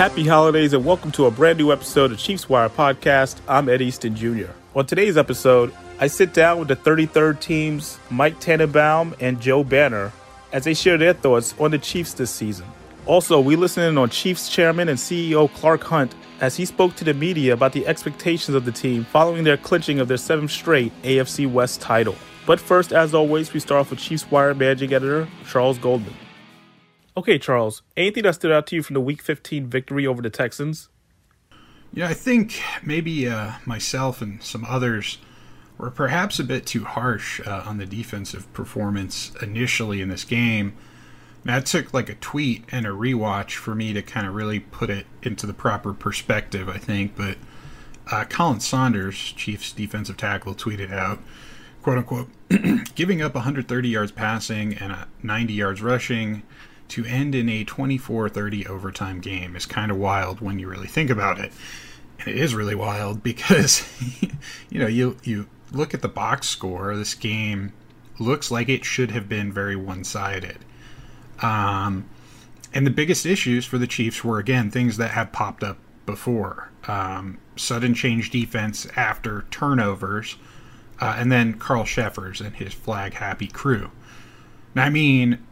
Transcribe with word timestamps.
Happy 0.00 0.26
holidays 0.26 0.72
and 0.72 0.82
welcome 0.82 1.12
to 1.12 1.26
a 1.26 1.30
brand 1.30 1.58
new 1.58 1.70
episode 1.70 2.10
of 2.10 2.16
Chiefs 2.16 2.48
Wire 2.48 2.70
Podcast. 2.70 3.36
I'm 3.46 3.68
Ed 3.68 3.82
Easton 3.82 4.16
Jr. 4.16 4.46
On 4.74 4.86
today's 4.86 5.18
episode, 5.18 5.74
I 5.98 6.06
sit 6.06 6.32
down 6.32 6.58
with 6.58 6.68
the 6.68 6.76
33rd 6.76 7.38
team's 7.38 7.98
Mike 8.08 8.40
Tannenbaum 8.40 9.14
and 9.20 9.38
Joe 9.42 9.62
Banner 9.62 10.10
as 10.54 10.64
they 10.64 10.72
share 10.72 10.96
their 10.96 11.12
thoughts 11.12 11.54
on 11.60 11.72
the 11.72 11.78
Chiefs 11.78 12.14
this 12.14 12.30
season. 12.30 12.64
Also, 13.04 13.42
we 13.42 13.56
listen 13.56 13.82
in 13.82 13.98
on 13.98 14.08
Chiefs 14.08 14.48
chairman 14.48 14.88
and 14.88 14.96
CEO 14.96 15.52
Clark 15.52 15.82
Hunt 15.82 16.14
as 16.40 16.56
he 16.56 16.64
spoke 16.64 16.96
to 16.96 17.04
the 17.04 17.12
media 17.12 17.52
about 17.52 17.74
the 17.74 17.86
expectations 17.86 18.54
of 18.54 18.64
the 18.64 18.72
team 18.72 19.04
following 19.04 19.44
their 19.44 19.58
clinching 19.58 20.00
of 20.00 20.08
their 20.08 20.16
seventh 20.16 20.50
straight 20.50 20.94
AFC 21.02 21.46
West 21.46 21.82
title. 21.82 22.14
But 22.46 22.58
first, 22.58 22.94
as 22.94 23.12
always, 23.12 23.52
we 23.52 23.60
start 23.60 23.82
off 23.82 23.90
with 23.90 23.98
Chiefs 23.98 24.30
Wire 24.30 24.54
managing 24.54 24.94
editor 24.94 25.28
Charles 25.46 25.76
Goldman. 25.76 26.14
Okay, 27.20 27.38
Charles, 27.38 27.82
anything 27.98 28.22
that 28.22 28.36
stood 28.36 28.50
out 28.50 28.66
to 28.68 28.76
you 28.76 28.82
from 28.82 28.94
the 28.94 29.00
Week 29.00 29.20
15 29.20 29.66
victory 29.66 30.06
over 30.06 30.22
the 30.22 30.30
Texans? 30.30 30.88
Yeah, 31.92 32.08
I 32.08 32.14
think 32.14 32.62
maybe 32.82 33.28
uh, 33.28 33.56
myself 33.66 34.22
and 34.22 34.42
some 34.42 34.64
others 34.66 35.18
were 35.76 35.90
perhaps 35.90 36.38
a 36.38 36.44
bit 36.44 36.64
too 36.64 36.86
harsh 36.86 37.38
uh, 37.46 37.64
on 37.66 37.76
the 37.76 37.84
defensive 37.84 38.50
performance 38.54 39.32
initially 39.42 40.00
in 40.00 40.08
this 40.08 40.24
game. 40.24 40.74
That 41.44 41.66
took 41.66 41.92
like 41.92 42.08
a 42.08 42.14
tweet 42.14 42.64
and 42.72 42.86
a 42.86 42.88
rewatch 42.88 43.50
for 43.50 43.74
me 43.74 43.92
to 43.92 44.00
kind 44.00 44.26
of 44.26 44.34
really 44.34 44.58
put 44.58 44.88
it 44.88 45.04
into 45.22 45.46
the 45.46 45.52
proper 45.52 45.92
perspective, 45.92 46.70
I 46.70 46.78
think. 46.78 47.16
But 47.16 47.36
uh, 48.10 48.24
Khalen 48.24 48.62
Saunders, 48.62 49.14
Chiefs 49.14 49.72
defensive 49.72 50.16
tackle, 50.16 50.54
tweeted 50.54 50.90
out, 50.90 51.18
quote 51.82 51.98
unquote, 51.98 52.30
giving 52.94 53.20
up 53.20 53.34
130 53.34 53.88
yards 53.90 54.10
passing 54.10 54.72
and 54.72 54.96
90 55.22 55.52
yards 55.52 55.82
rushing 55.82 56.44
to 56.90 57.04
end 57.04 57.34
in 57.34 57.48
a 57.48 57.64
24-30 57.64 58.66
overtime 58.66 59.20
game 59.20 59.56
is 59.56 59.66
kind 59.66 59.90
of 59.90 59.96
wild 59.96 60.40
when 60.40 60.58
you 60.58 60.68
really 60.68 60.88
think 60.88 61.10
about 61.10 61.38
it. 61.38 61.52
And 62.18 62.28
it 62.28 62.36
is 62.36 62.54
really 62.54 62.74
wild 62.74 63.22
because 63.22 63.84
you 64.70 64.78
know, 64.78 64.86
you 64.86 65.16
you 65.22 65.48
look 65.72 65.94
at 65.94 66.02
the 66.02 66.08
box 66.08 66.48
score, 66.48 66.96
this 66.96 67.14
game 67.14 67.72
looks 68.18 68.50
like 68.50 68.68
it 68.68 68.84
should 68.84 69.10
have 69.12 69.28
been 69.28 69.52
very 69.52 69.76
one-sided. 69.76 70.58
Um, 71.40 72.08
and 72.74 72.86
the 72.86 72.90
biggest 72.90 73.24
issues 73.24 73.64
for 73.64 73.78
the 73.78 73.86
Chiefs 73.86 74.22
were 74.22 74.38
again 74.38 74.70
things 74.70 74.96
that 74.98 75.12
have 75.12 75.32
popped 75.32 75.64
up 75.64 75.78
before. 76.06 76.70
Um, 76.86 77.38
sudden 77.56 77.94
change 77.94 78.30
defense 78.30 78.86
after 78.96 79.46
turnovers, 79.50 80.36
uh, 81.00 81.14
and 81.18 81.30
then 81.30 81.54
Carl 81.54 81.84
Cheffers 81.84 82.40
and 82.40 82.54
his 82.56 82.74
flag 82.74 83.14
happy 83.14 83.46
crew. 83.46 83.90
Now, 84.74 84.84
I 84.84 84.90
mean, 84.90 85.44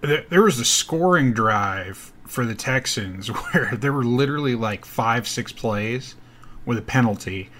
there 0.00 0.42
was 0.42 0.58
a 0.58 0.64
scoring 0.64 1.32
drive 1.32 2.12
for 2.24 2.44
the 2.44 2.54
Texans 2.54 3.28
where 3.52 3.76
there 3.76 3.92
were 3.92 4.04
literally 4.04 4.54
like 4.54 4.84
five, 4.84 5.26
six 5.26 5.52
plays 5.52 6.14
with 6.64 6.78
a 6.78 6.82
penalty, 6.82 7.50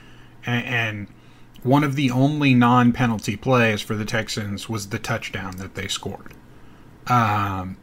and, 0.45 1.09
one 1.62 1.83
of 1.83 1.97
the 1.97 2.12
only 2.12 2.55
non-penalty 2.55 3.34
plays 3.34 3.83
for 3.83 3.97
the 3.97 4.05
Texans 4.05 4.69
was 4.69 4.91
the 4.91 5.01
touchdown 5.01 5.56
that 5.56 5.75
they 5.75 5.89
scored. 5.89 6.33
Um, 7.09 7.77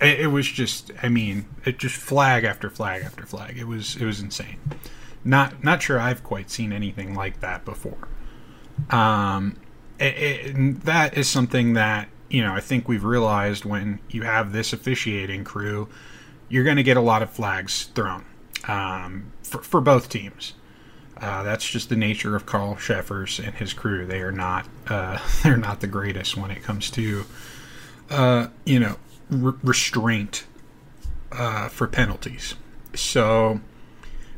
it, 0.00 0.20
it, 0.20 0.26
was 0.28 0.48
just, 0.48 0.90
I 1.02 1.10
mean, 1.10 1.44
it 1.66 1.78
just 1.78 1.96
flag 1.96 2.44
after 2.44 2.70
flag 2.70 3.02
after 3.02 3.26
flag. 3.26 3.58
It 3.58 3.66
was, 3.66 3.94
it 3.96 4.06
was 4.06 4.20
insane. 4.20 4.58
Not, 5.22 5.62
not 5.62 5.82
sure 5.82 6.00
I've 6.00 6.24
quite 6.24 6.50
seen 6.50 6.72
anything 6.72 7.14
like 7.14 7.40
that 7.40 7.66
before. 7.66 8.08
Um, 8.88 9.58
it, 9.98 10.14
it, 10.16 10.80
that 10.84 11.18
is 11.18 11.28
something 11.28 11.74
that 11.74 12.08
you 12.28 12.42
know, 12.42 12.52
I 12.52 12.60
think 12.60 12.88
we've 12.88 13.04
realized 13.04 13.64
when 13.64 14.00
you 14.08 14.22
have 14.22 14.52
this 14.52 14.72
officiating 14.72 15.44
crew, 15.44 15.88
you're 16.48 16.64
going 16.64 16.76
to 16.76 16.82
get 16.82 16.96
a 16.96 17.00
lot 17.00 17.22
of 17.22 17.30
flags 17.30 17.84
thrown 17.94 18.24
um, 18.68 19.32
for, 19.42 19.62
for 19.62 19.80
both 19.80 20.08
teams. 20.08 20.54
Uh, 21.18 21.42
that's 21.42 21.68
just 21.68 21.88
the 21.88 21.96
nature 21.96 22.36
of 22.36 22.44
Carl 22.44 22.76
Cheffers 22.76 23.38
and 23.38 23.54
his 23.54 23.72
crew. 23.72 24.04
They 24.04 24.20
are 24.20 24.32
not 24.32 24.66
uh, 24.88 25.18
they're 25.42 25.56
not 25.56 25.80
the 25.80 25.86
greatest 25.86 26.36
when 26.36 26.50
it 26.50 26.62
comes 26.62 26.90
to 26.90 27.24
uh, 28.10 28.48
you 28.64 28.78
know 28.78 28.96
re- 29.30 29.54
restraint 29.62 30.44
uh, 31.32 31.68
for 31.68 31.86
penalties. 31.86 32.54
So, 32.94 33.60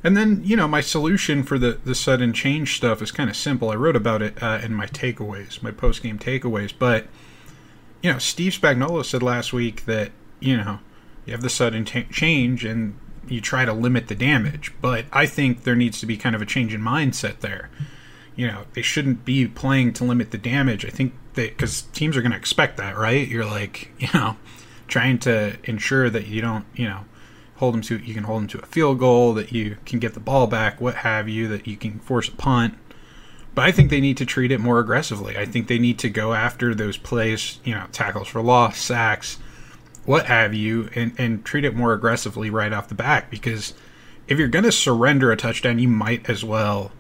and 0.04 0.16
then 0.16 0.42
you 0.44 0.56
know 0.56 0.68
my 0.68 0.80
solution 0.80 1.42
for 1.42 1.58
the 1.58 1.80
the 1.84 1.96
sudden 1.96 2.32
change 2.32 2.76
stuff 2.76 3.02
is 3.02 3.10
kind 3.10 3.28
of 3.28 3.36
simple. 3.36 3.70
I 3.70 3.74
wrote 3.74 3.96
about 3.96 4.22
it 4.22 4.40
uh, 4.40 4.60
in 4.62 4.72
my 4.72 4.86
takeaways, 4.86 5.60
my 5.62 5.72
post 5.72 6.04
game 6.04 6.18
takeaways, 6.18 6.72
but 6.76 7.08
you 8.02 8.12
know, 8.12 8.18
Steve 8.18 8.52
Spagnuolo 8.52 9.04
said 9.04 9.22
last 9.22 9.52
week 9.52 9.84
that, 9.86 10.12
you 10.40 10.56
know, 10.56 10.78
you 11.26 11.32
have 11.32 11.42
the 11.42 11.50
sudden 11.50 11.84
t- 11.84 12.04
change 12.04 12.64
and 12.64 12.98
you 13.28 13.40
try 13.40 13.64
to 13.64 13.72
limit 13.72 14.08
the 14.08 14.14
damage. 14.14 14.72
But 14.80 15.06
I 15.12 15.26
think 15.26 15.64
there 15.64 15.76
needs 15.76 16.00
to 16.00 16.06
be 16.06 16.16
kind 16.16 16.34
of 16.34 16.42
a 16.42 16.46
change 16.46 16.72
in 16.72 16.80
mindset 16.80 17.40
there. 17.40 17.70
You 18.36 18.46
know, 18.46 18.64
they 18.74 18.82
shouldn't 18.82 19.24
be 19.24 19.46
playing 19.48 19.94
to 19.94 20.04
limit 20.04 20.30
the 20.30 20.38
damage. 20.38 20.84
I 20.84 20.90
think 20.90 21.12
that 21.34 21.56
because 21.56 21.82
teams 21.82 22.16
are 22.16 22.22
going 22.22 22.32
to 22.32 22.38
expect 22.38 22.76
that, 22.76 22.96
right? 22.96 23.26
You're 23.26 23.44
like, 23.44 23.92
you 23.98 24.08
know, 24.14 24.36
trying 24.86 25.18
to 25.20 25.56
ensure 25.64 26.08
that 26.08 26.28
you 26.28 26.40
don't, 26.40 26.64
you 26.74 26.86
know, 26.86 27.04
hold 27.56 27.74
them 27.74 27.82
to, 27.82 27.98
you 27.98 28.14
can 28.14 28.24
hold 28.24 28.42
them 28.42 28.48
to 28.48 28.60
a 28.60 28.66
field 28.66 29.00
goal, 29.00 29.34
that 29.34 29.50
you 29.50 29.76
can 29.84 29.98
get 29.98 30.14
the 30.14 30.20
ball 30.20 30.46
back, 30.46 30.80
what 30.80 30.94
have 30.96 31.28
you, 31.28 31.48
that 31.48 31.66
you 31.66 31.76
can 31.76 31.98
force 31.98 32.28
a 32.28 32.32
punt 32.32 32.74
but 33.58 33.64
I 33.64 33.72
think 33.72 33.90
they 33.90 34.00
need 34.00 34.18
to 34.18 34.24
treat 34.24 34.52
it 34.52 34.60
more 34.60 34.78
aggressively. 34.78 35.36
I 35.36 35.44
think 35.44 35.66
they 35.66 35.80
need 35.80 35.98
to 35.98 36.08
go 36.08 36.32
after 36.32 36.76
those 36.76 36.96
plays, 36.96 37.58
you 37.64 37.74
know, 37.74 37.86
tackles 37.90 38.28
for 38.28 38.40
loss, 38.40 38.78
sacks, 38.78 39.36
what 40.04 40.26
have 40.26 40.54
you, 40.54 40.88
and, 40.94 41.12
and 41.18 41.44
treat 41.44 41.64
it 41.64 41.74
more 41.74 41.92
aggressively 41.92 42.50
right 42.50 42.72
off 42.72 42.86
the 42.86 42.94
back. 42.94 43.32
Because 43.32 43.74
if 44.28 44.38
you're 44.38 44.46
going 44.46 44.64
to 44.64 44.70
surrender 44.70 45.32
a 45.32 45.36
touchdown, 45.36 45.80
you 45.80 45.88
might 45.88 46.30
as 46.30 46.44
well, 46.44 46.92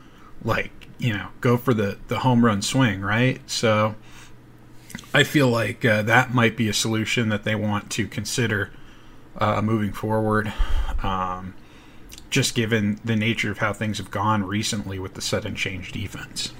like, 0.42 0.72
you 0.98 1.12
know, 1.12 1.28
go 1.40 1.56
for 1.56 1.72
the, 1.72 1.96
the 2.08 2.18
home 2.18 2.44
run 2.44 2.60
swing, 2.60 3.02
right? 3.02 3.40
So 3.48 3.94
I 5.14 5.22
feel 5.22 5.46
like 5.46 5.84
uh, 5.84 6.02
that 6.02 6.34
might 6.34 6.56
be 6.56 6.68
a 6.68 6.74
solution 6.74 7.28
that 7.28 7.44
they 7.44 7.54
want 7.54 7.88
to 7.92 8.08
consider 8.08 8.72
uh, 9.36 9.62
moving 9.62 9.92
forward. 9.92 10.52
Um, 11.04 11.54
just 12.30 12.54
given 12.54 13.00
the 13.04 13.16
nature 13.16 13.50
of 13.50 13.58
how 13.58 13.72
things 13.72 13.98
have 13.98 14.10
gone 14.10 14.44
recently 14.44 14.98
with 14.98 15.14
the 15.14 15.22
sudden 15.22 15.54
change 15.54 15.92
defense. 15.92 16.52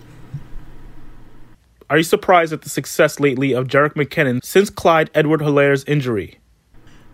Are 1.91 1.97
you 1.97 2.03
surprised 2.03 2.53
at 2.53 2.63
the 2.63 2.69
success 2.69 3.19
lately 3.19 3.53
of 3.53 3.67
Jerick 3.67 3.95
McKinnon 3.95 4.45
since 4.45 4.69
Clyde 4.69 5.11
Edwards-Helaire's 5.15 5.85
injury? 5.85 6.39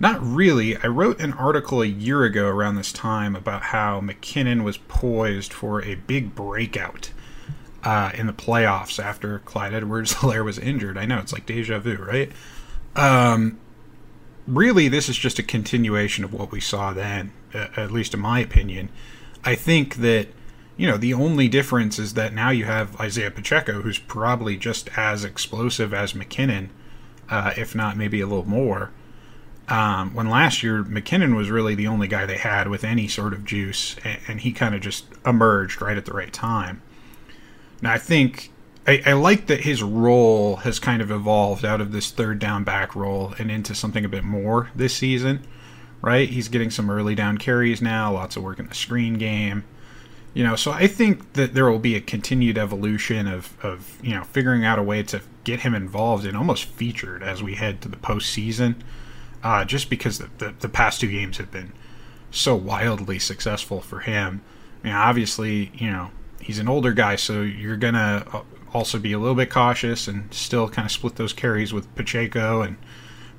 Not 0.00 0.20
really. 0.20 0.76
I 0.76 0.88
wrote 0.88 1.20
an 1.20 1.32
article 1.34 1.80
a 1.80 1.86
year 1.86 2.24
ago 2.24 2.48
around 2.48 2.74
this 2.74 2.92
time 2.92 3.36
about 3.36 3.62
how 3.62 4.00
McKinnon 4.00 4.64
was 4.64 4.76
poised 4.76 5.52
for 5.52 5.82
a 5.82 5.94
big 5.94 6.34
breakout 6.34 7.10
uh, 7.84 8.10
in 8.14 8.26
the 8.26 8.32
playoffs 8.32 9.02
after 9.02 9.38
Clyde 9.40 9.74
Edwards 9.74 10.14
Helaire 10.14 10.44
was 10.44 10.58
injured. 10.58 10.98
I 10.98 11.06
know, 11.06 11.18
it's 11.18 11.32
like 11.32 11.46
deja 11.46 11.78
vu, 11.78 11.96
right? 11.96 12.32
Um, 12.96 13.60
really, 14.48 14.88
this 14.88 15.08
is 15.08 15.16
just 15.16 15.38
a 15.38 15.44
continuation 15.44 16.24
of 16.24 16.32
what 16.32 16.50
we 16.50 16.60
saw 16.60 16.92
then, 16.92 17.32
at 17.54 17.90
least 17.90 18.14
in 18.14 18.20
my 18.20 18.40
opinion. 18.40 18.88
I 19.44 19.54
think 19.54 19.96
that, 19.96 20.28
you 20.76 20.86
know, 20.86 20.96
the 20.96 21.14
only 21.14 21.48
difference 21.48 21.98
is 21.98 22.14
that 22.14 22.32
now 22.32 22.50
you 22.50 22.64
have 22.64 22.98
Isaiah 23.00 23.30
Pacheco, 23.30 23.82
who's 23.82 23.98
probably 23.98 24.56
just 24.56 24.88
as 24.96 25.24
explosive 25.24 25.92
as 25.94 26.12
McKinnon, 26.14 26.68
uh, 27.30 27.52
if 27.56 27.74
not 27.74 27.96
maybe 27.96 28.20
a 28.20 28.26
little 28.26 28.48
more. 28.48 28.90
Um, 29.68 30.14
when 30.14 30.28
last 30.28 30.62
year 30.62 30.82
McKinnon 30.82 31.36
was 31.36 31.50
really 31.50 31.74
the 31.74 31.86
only 31.86 32.06
guy 32.06 32.26
they 32.26 32.36
had 32.36 32.68
with 32.68 32.84
any 32.84 33.08
sort 33.08 33.32
of 33.32 33.44
juice, 33.44 33.96
and, 34.04 34.18
and 34.28 34.40
he 34.42 34.52
kind 34.52 34.74
of 34.74 34.82
just 34.82 35.06
emerged 35.24 35.80
right 35.80 35.96
at 35.96 36.04
the 36.04 36.12
right 36.12 36.32
time. 36.32 36.82
Now 37.80 37.92
I 37.92 37.98
think 37.98 38.52
I, 38.86 39.02
I, 39.06 39.12
like 39.14 39.46
that 39.46 39.62
his 39.62 39.82
role 39.82 40.56
has 40.56 40.78
kind 40.78 41.00
of 41.00 41.10
evolved 41.10 41.64
out 41.64 41.80
of 41.80 41.92
this 41.92 42.10
third 42.10 42.38
down 42.38 42.64
back 42.64 42.94
role 42.94 43.34
and 43.38 43.50
into 43.50 43.74
something 43.74 44.04
a 44.04 44.08
bit 44.08 44.24
more 44.24 44.70
this 44.74 44.94
season, 44.94 45.46
right? 46.04 46.28
He's 46.28 46.48
getting 46.48 46.70
some 46.70 46.90
early 46.90 47.14
down 47.14 47.38
carries 47.38 47.80
now, 47.80 48.12
lots 48.12 48.36
of 48.36 48.42
work 48.42 48.58
in 48.58 48.68
the 48.68 48.74
screen 48.74 49.14
game. 49.14 49.64
You 50.34 50.44
know, 50.44 50.54
so 50.54 50.70
I 50.70 50.86
think 50.86 51.32
that 51.32 51.54
there 51.54 51.70
will 51.70 51.78
be 51.78 51.94
a 51.94 52.00
continued 52.00 52.58
evolution 52.58 53.26
of, 53.26 53.56
of 53.64 53.98
you 54.02 54.12
know, 54.14 54.22
figuring 54.22 54.66
out 54.66 54.78
a 54.78 54.82
way 54.82 55.02
to 55.04 55.22
get 55.44 55.60
him 55.60 55.74
involved 55.74 56.26
and 56.26 56.36
almost 56.36 56.66
featured 56.66 57.22
as 57.22 57.42
we 57.42 57.54
head 57.54 57.80
to 57.82 57.88
the 57.88 57.96
postseason, 57.96 58.74
uh, 59.42 59.64
just 59.64 59.88
because 59.88 60.18
the, 60.18 60.28
the, 60.36 60.54
the 60.60 60.68
past 60.68 61.00
two 61.00 61.10
games 61.10 61.38
have 61.38 61.50
been 61.50 61.72
so 62.30 62.54
wildly 62.54 63.18
successful 63.18 63.80
for 63.80 64.00
him. 64.00 64.42
I 64.82 64.88
mean, 64.88 64.96
obviously, 64.96 65.70
you 65.74 65.90
know, 65.90 66.10
he's 66.38 66.58
an 66.58 66.68
older 66.68 66.92
guy, 66.92 67.16
so 67.16 67.40
you're 67.40 67.78
gonna 67.78 68.26
uh, 68.30 68.42
also 68.74 68.98
be 68.98 69.12
a 69.12 69.18
little 69.18 69.36
bit 69.36 69.48
cautious 69.48 70.06
and 70.06 70.34
still 70.34 70.68
kind 70.68 70.84
of 70.84 70.92
split 70.92 71.16
those 71.16 71.32
carries 71.32 71.72
with 71.72 71.94
Pacheco 71.94 72.60
and 72.60 72.76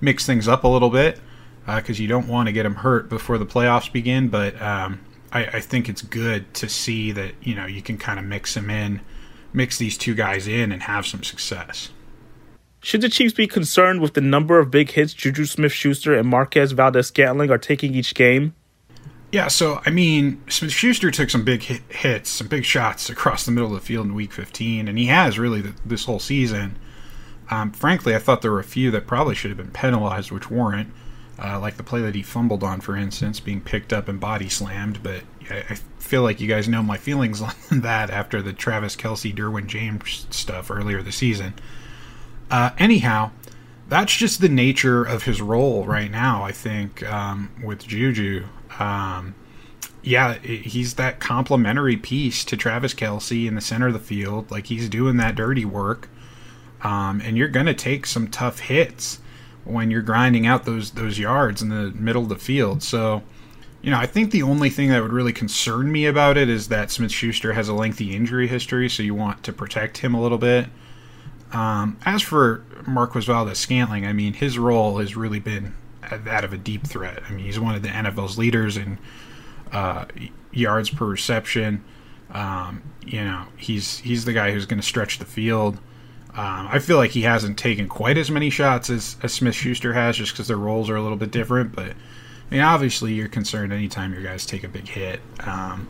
mix 0.02 0.26
things 0.26 0.48
up 0.48 0.64
a 0.64 0.68
little 0.68 0.90
bit 0.90 1.20
because 1.66 2.00
uh, 2.00 2.02
you 2.02 2.08
don't 2.08 2.28
want 2.28 2.48
to 2.48 2.54
get 2.54 2.66
him 2.66 2.76
hurt 2.76 3.10
before 3.10 3.38
the 3.38 3.46
playoffs 3.46 3.92
begin. 3.92 4.30
But 4.30 4.62
um, 4.62 5.00
I, 5.32 5.46
I, 5.46 5.60
think 5.60 5.90
it's 5.90 6.02
good 6.02 6.54
to 6.56 6.70
see 6.70 7.12
that 7.12 7.34
you 7.42 7.56
know 7.56 7.66
you 7.66 7.82
can 7.82 7.98
kind 7.98 8.20
of 8.20 8.26
mix 8.26 8.56
him 8.56 8.70
in, 8.70 9.02
mix 9.54 9.78
these 9.78 9.98
two 9.98 10.14
guys 10.14 10.48
in, 10.48 10.72
and 10.72 10.84
have 10.84 11.06
some 11.06 11.24
success. 11.24 11.90
Should 12.82 13.02
the 13.02 13.10
Chiefs 13.10 13.34
be 13.34 13.48
concerned 13.48 14.00
with 14.00 14.14
the 14.14 14.22
number 14.22 14.60
of 14.60 14.70
big 14.70 14.92
hits 14.92 15.12
Juju 15.12 15.46
Smith 15.46 15.72
Schuster 15.72 16.14
and 16.14 16.28
Marquez 16.28 16.72
Valdes-Scantling 16.72 17.50
are 17.50 17.58
taking 17.58 17.96
each 17.96 18.14
game? 18.14 18.54
Yeah, 19.32 19.48
so 19.48 19.82
I 19.88 19.90
mean, 19.90 20.42
Smith 20.48 20.72
Schuster 20.72 21.10
took 21.10 21.32
some 21.32 21.44
big 21.44 21.64
hit, 21.64 21.82
hits, 21.90 22.30
some 22.30 22.48
big 22.48 22.64
shots 22.64 23.10
across 23.10 23.44
the 23.44 23.52
middle 23.52 23.74
of 23.74 23.82
the 23.82 23.86
field 23.86 24.06
in 24.06 24.14
Week 24.14 24.32
15, 24.32 24.88
and 24.88 24.98
he 25.00 25.08
has 25.08 25.40
really 25.40 25.62
the, 25.62 25.74
this 25.84 26.06
whole 26.06 26.20
season. 26.20 26.78
Um, 27.50 27.72
frankly, 27.72 28.16
I 28.16 28.20
thought 28.20 28.44
there 28.44 28.52
were 28.52 28.60
a 28.60 28.64
few 28.64 28.92
that 28.92 29.08
probably 29.08 29.36
should 29.36 29.50
have 29.50 29.58
been 29.58 29.72
penalized, 29.72 30.32
which 30.32 30.50
weren't, 30.52 30.94
uh, 31.42 31.60
like 31.60 31.78
the 31.78 31.84
play 31.84 32.02
that 32.02 32.16
he 32.16 32.24
fumbled 32.24 32.64
on, 32.64 32.82
for 32.82 32.96
instance, 32.96 33.40
being 33.40 33.62
picked 33.62 33.92
up 33.92 34.08
and 34.08 34.20
body 34.20 34.50
slammed. 34.50 35.04
But 35.04 35.22
I, 35.50 35.64
I 35.70 35.76
feel 36.00 36.22
like 36.22 36.40
you 36.40 36.48
guys 36.48 36.68
know 36.68 36.84
my 36.84 36.98
feelings 36.98 37.42
on 37.72 37.82
that 37.82 38.10
after 38.10 38.42
the 38.42 38.54
Travis 38.54 38.96
Kelce, 38.96 39.36
Derwin 39.36 39.68
James 39.68 40.28
stuff 40.30 40.72
earlier 40.72 41.02
this 41.02 41.18
season. 41.18 41.54
Uh, 42.50 42.72
anyhow, 42.78 43.32
that's 43.88 44.16
just 44.16 44.42
the 44.42 44.50
nature 44.50 45.04
of 45.04 45.24
his 45.24 45.42
role 45.42 45.86
right 45.86 46.12
now. 46.12 46.44
I 46.44 46.52
think 46.52 47.04
um, 47.04 47.52
with 47.64 47.86
Juju, 47.86 48.46
um, 48.80 49.36
yeah, 50.04 50.36
he's 50.36 50.96
that 50.96 51.20
complementary 51.20 51.98
piece 51.98 52.46
to 52.46 52.56
Travis 52.56 52.94
Kelce 52.94 53.48
in 53.48 53.56
the 53.56 53.62
center 53.62 53.88
of 53.88 53.94
the 53.94 54.00
field. 54.00 54.52
Like 54.52 54.68
he's 54.68 54.88
doing 54.88 55.18
that 55.18 55.36
dirty 55.36 55.66
work, 55.66 56.08
um, 56.82 57.22
and 57.22 57.38
you're 57.38 57.48
going 57.48 57.66
to 57.66 57.74
take 57.74 58.06
some 58.06 58.28
tough 58.28 58.60
hits 58.60 59.20
when 59.66 59.92
you're 59.92 60.02
grinding 60.02 60.48
out 60.48 60.66
those 60.66 60.92
those 60.92 61.20
yards 61.20 61.62
in 61.62 61.70
the 61.70 61.92
middle 61.92 62.24
of 62.24 62.30
the 62.30 62.38
field. 62.38 62.82
So, 62.82 63.24
you 63.82 63.92
know, 63.92 63.98
I 63.98 64.06
think 64.06 64.32
the 64.32 64.44
only 64.44 64.70
thing 64.70 64.90
that 64.90 65.02
would 65.02 65.14
really 65.14 65.34
concern 65.34 65.92
me 65.92 66.06
about 66.06 66.38
it 66.38 66.50
is 66.50 66.70
that 66.70 66.92
Smith 66.92 67.12
Schuster 67.12 67.54
has 67.54 67.68
a 67.68 67.74
lengthy 67.74 68.16
injury 68.16 68.48
history, 68.48 68.90
so 68.90 69.04
you 69.04 69.14
want 69.14 69.44
to 69.44 69.54
protect 69.54 69.98
him 70.00 70.14
a 70.14 70.22
little 70.22 70.38
bit. 70.38 70.68
Um, 71.52 71.98
as 72.06 72.22
for 72.22 72.64
Marquez 72.88 73.26
Valdes-Scantling, 73.26 74.06
I 74.06 74.14
mean, 74.14 74.34
his 74.34 74.58
role 74.58 74.98
has 74.98 75.16
really 75.16 75.40
been 75.40 75.74
that 76.12 76.44
of 76.44 76.54
a 76.54 76.58
deep 76.58 76.86
threat. 76.86 77.24
I 77.28 77.32
mean, 77.32 77.46
he's 77.46 77.60
one 77.60 77.76
of 77.76 77.82
the 77.82 77.90
NFL's 77.90 78.38
leaders 78.38 78.78
in 78.78 79.00
uh, 79.72 80.06
yards 80.52 80.90
per 80.90 81.06
reception. 81.06 81.84
Um, 82.32 82.84
you 83.06 83.24
know, 83.24 83.46
he's 83.58 84.00
he's 84.00 84.26
the 84.26 84.34
guy 84.34 84.52
who's 84.52 84.66
going 84.66 84.80
to 84.80 84.86
stretch 84.86 85.20
the 85.20 85.26
field. 85.26 85.80
Um, 86.36 86.68
I 86.70 86.80
feel 86.80 86.98
like 86.98 87.12
he 87.12 87.22
hasn't 87.22 87.58
taken 87.58 87.88
quite 87.88 88.18
as 88.18 88.30
many 88.30 88.50
shots 88.50 88.90
as, 88.90 89.16
as 89.24 89.34
Smith 89.34 89.56
Schuster 89.56 89.94
has, 89.94 90.18
just 90.18 90.34
because 90.34 90.50
their 90.50 90.58
roles 90.58 90.90
are 90.90 90.96
a 90.96 91.02
little 91.02 91.18
bit 91.18 91.32
different. 91.32 91.74
But 91.74 91.92
I 91.92 92.52
mean, 92.52 92.62
obviously, 92.62 93.14
you're 93.14 93.30
concerned 93.30 93.72
anytime 93.72 94.14
your 94.14 94.22
guys 94.22 94.46
take 94.46 94.64
a 94.64 94.68
big 94.68 94.88
hit. 94.88 95.22
Um, 95.40 95.88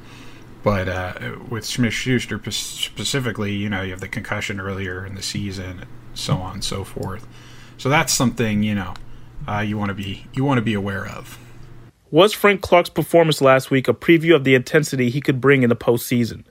but 0.63 0.87
uh, 0.87 1.35
with 1.49 1.65
Smith 1.65 1.93
Schuster 1.93 2.39
specifically, 2.51 3.53
you 3.53 3.69
know, 3.69 3.81
you 3.81 3.91
have 3.91 4.01
the 4.01 4.07
concussion 4.07 4.59
earlier 4.59 5.05
in 5.05 5.15
the 5.15 5.21
season, 5.21 5.85
so 6.13 6.37
on 6.37 6.55
and 6.55 6.63
so 6.63 6.83
forth. 6.83 7.27
So 7.77 7.89
that's 7.89 8.13
something 8.13 8.63
you 8.63 8.75
know 8.75 8.93
uh, 9.47 9.59
you 9.59 9.77
want 9.77 9.89
to 9.89 9.95
be 9.95 10.27
you 10.33 10.43
want 10.43 10.57
to 10.59 10.63
be 10.63 10.73
aware 10.73 11.05
of. 11.07 11.39
Was 12.11 12.33
Frank 12.33 12.61
Clark's 12.61 12.89
performance 12.89 13.41
last 13.41 13.71
week 13.71 13.87
a 13.87 13.93
preview 13.93 14.35
of 14.35 14.43
the 14.43 14.55
intensity 14.55 15.09
he 15.09 15.21
could 15.21 15.41
bring 15.41 15.63
in 15.63 15.69
the 15.69 15.75
postseason? 15.75 16.45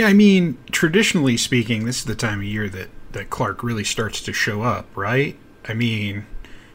Yeah, 0.00 0.06
I 0.06 0.14
mean, 0.14 0.56
traditionally 0.72 1.36
speaking, 1.36 1.84
this 1.84 1.98
is 1.98 2.04
the 2.06 2.14
time 2.14 2.38
of 2.38 2.44
year 2.44 2.70
that 2.70 2.88
that 3.12 3.28
Clark 3.28 3.62
really 3.62 3.84
starts 3.84 4.22
to 4.22 4.32
show 4.32 4.62
up, 4.62 4.86
right? 4.96 5.36
I 5.68 5.74
mean, 5.74 6.24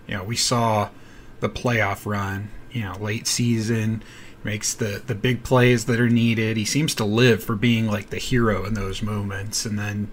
you 0.06 0.16
know, 0.16 0.24
we 0.24 0.36
saw 0.36 0.92
the 1.39 1.50
playoff 1.50 2.06
run, 2.06 2.51
you 2.72 2.83
know, 2.83 2.94
late 3.00 3.25
season 3.25 4.04
makes 4.44 4.75
the 4.75 5.01
the 5.04 5.16
big 5.16 5.42
plays 5.42 5.86
that 5.86 6.00
are 6.00 6.07
needed. 6.07 6.56
He 6.56 6.66
seems 6.66 6.94
to 6.94 7.04
live 7.04 7.44
for 7.44 7.56
being 7.56 7.88
like 7.88 8.12
the 8.12 8.19
hero 8.19 8.63
in 8.63 8.75
those 8.75 9.01
moments, 9.01 9.66
and 9.66 9.80
then 9.80 10.12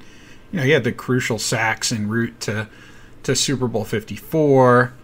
you 0.50 0.60
know 0.60 0.64
he 0.64 0.70
had 0.70 0.84
the 0.84 0.90
crucial 0.90 1.38
sacks 1.38 1.92
en 1.92 2.08
route 2.08 2.40
to 2.40 2.66
to 3.24 3.36
Super 3.36 3.68
Bowl 3.68 3.84
54, 3.84 4.94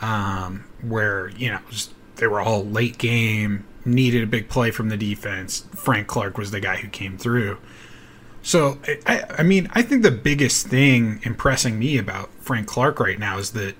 um, 0.00 0.66
where, 0.82 1.30
you 1.30 1.50
know, 1.50 1.58
they 2.14 2.28
were 2.28 2.40
all 2.40 2.64
late 2.64 2.96
game, 2.96 3.66
needed 3.86 4.22
a 4.22 4.26
big 4.26 4.48
play 4.48 4.70
from 4.70 4.88
the 4.88 4.96
defense. 4.96 5.64
Frank 5.74 6.06
Clark 6.06 6.36
was 6.36 6.50
the 6.50 6.60
guy 6.60 6.76
who 6.76 6.88
came 6.88 7.16
through. 7.16 7.58
So, 8.42 8.78
I, 9.06 9.24
I 9.38 9.42
mean, 9.42 9.68
I 9.72 9.82
think 9.82 10.02
the 10.02 10.10
biggest 10.10 10.68
thing 10.68 11.20
impressing 11.24 11.78
me 11.78 11.98
about 11.98 12.30
Frank 12.40 12.66
Clark 12.66 13.00
right 13.00 13.18
now 13.18 13.38
is 13.38 13.50
that, 13.52 13.74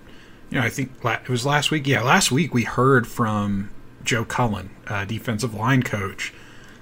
you 0.51 0.59
know, 0.59 0.63
I 0.63 0.71
think 0.71 0.93
it 1.05 1.29
was 1.29 1.47
last 1.47 1.71
week. 1.71 1.87
Yeah, 1.87 2.03
last 2.03 2.33
week 2.33 2.53
we 2.53 2.65
heard 2.65 3.07
from 3.07 3.71
Joe 4.03 4.25
Cullen, 4.25 4.71
uh, 4.89 5.05
defensive 5.05 5.55
line 5.55 5.83
coach, 5.83 6.33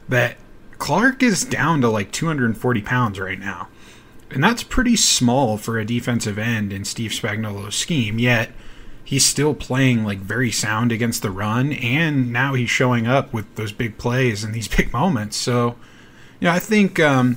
that 0.08 0.36
Clark 0.78 1.22
is 1.22 1.44
down 1.44 1.80
to 1.82 1.88
like 1.88 2.10
240 2.10 2.82
pounds 2.82 3.18
right 3.18 3.38
now. 3.38 3.68
And 4.30 4.42
that's 4.42 4.62
pretty 4.62 4.96
small 4.96 5.58
for 5.58 5.78
a 5.78 5.84
defensive 5.84 6.38
end 6.38 6.72
in 6.72 6.84
Steve 6.84 7.10
Spagnuolo's 7.10 7.76
scheme, 7.76 8.18
yet 8.18 8.50
he's 9.04 9.24
still 9.24 9.54
playing 9.54 10.04
like 10.04 10.18
very 10.18 10.50
sound 10.50 10.90
against 10.90 11.22
the 11.22 11.30
run, 11.30 11.72
and 11.72 12.32
now 12.32 12.54
he's 12.54 12.70
showing 12.70 13.06
up 13.06 13.32
with 13.32 13.54
those 13.56 13.72
big 13.72 13.98
plays 13.98 14.42
and 14.42 14.54
these 14.54 14.68
big 14.76 14.92
moments. 14.92 15.36
So, 15.36 15.76
you 16.40 16.46
know, 16.46 16.52
I 16.52 16.58
think, 16.58 16.98
um, 16.98 17.36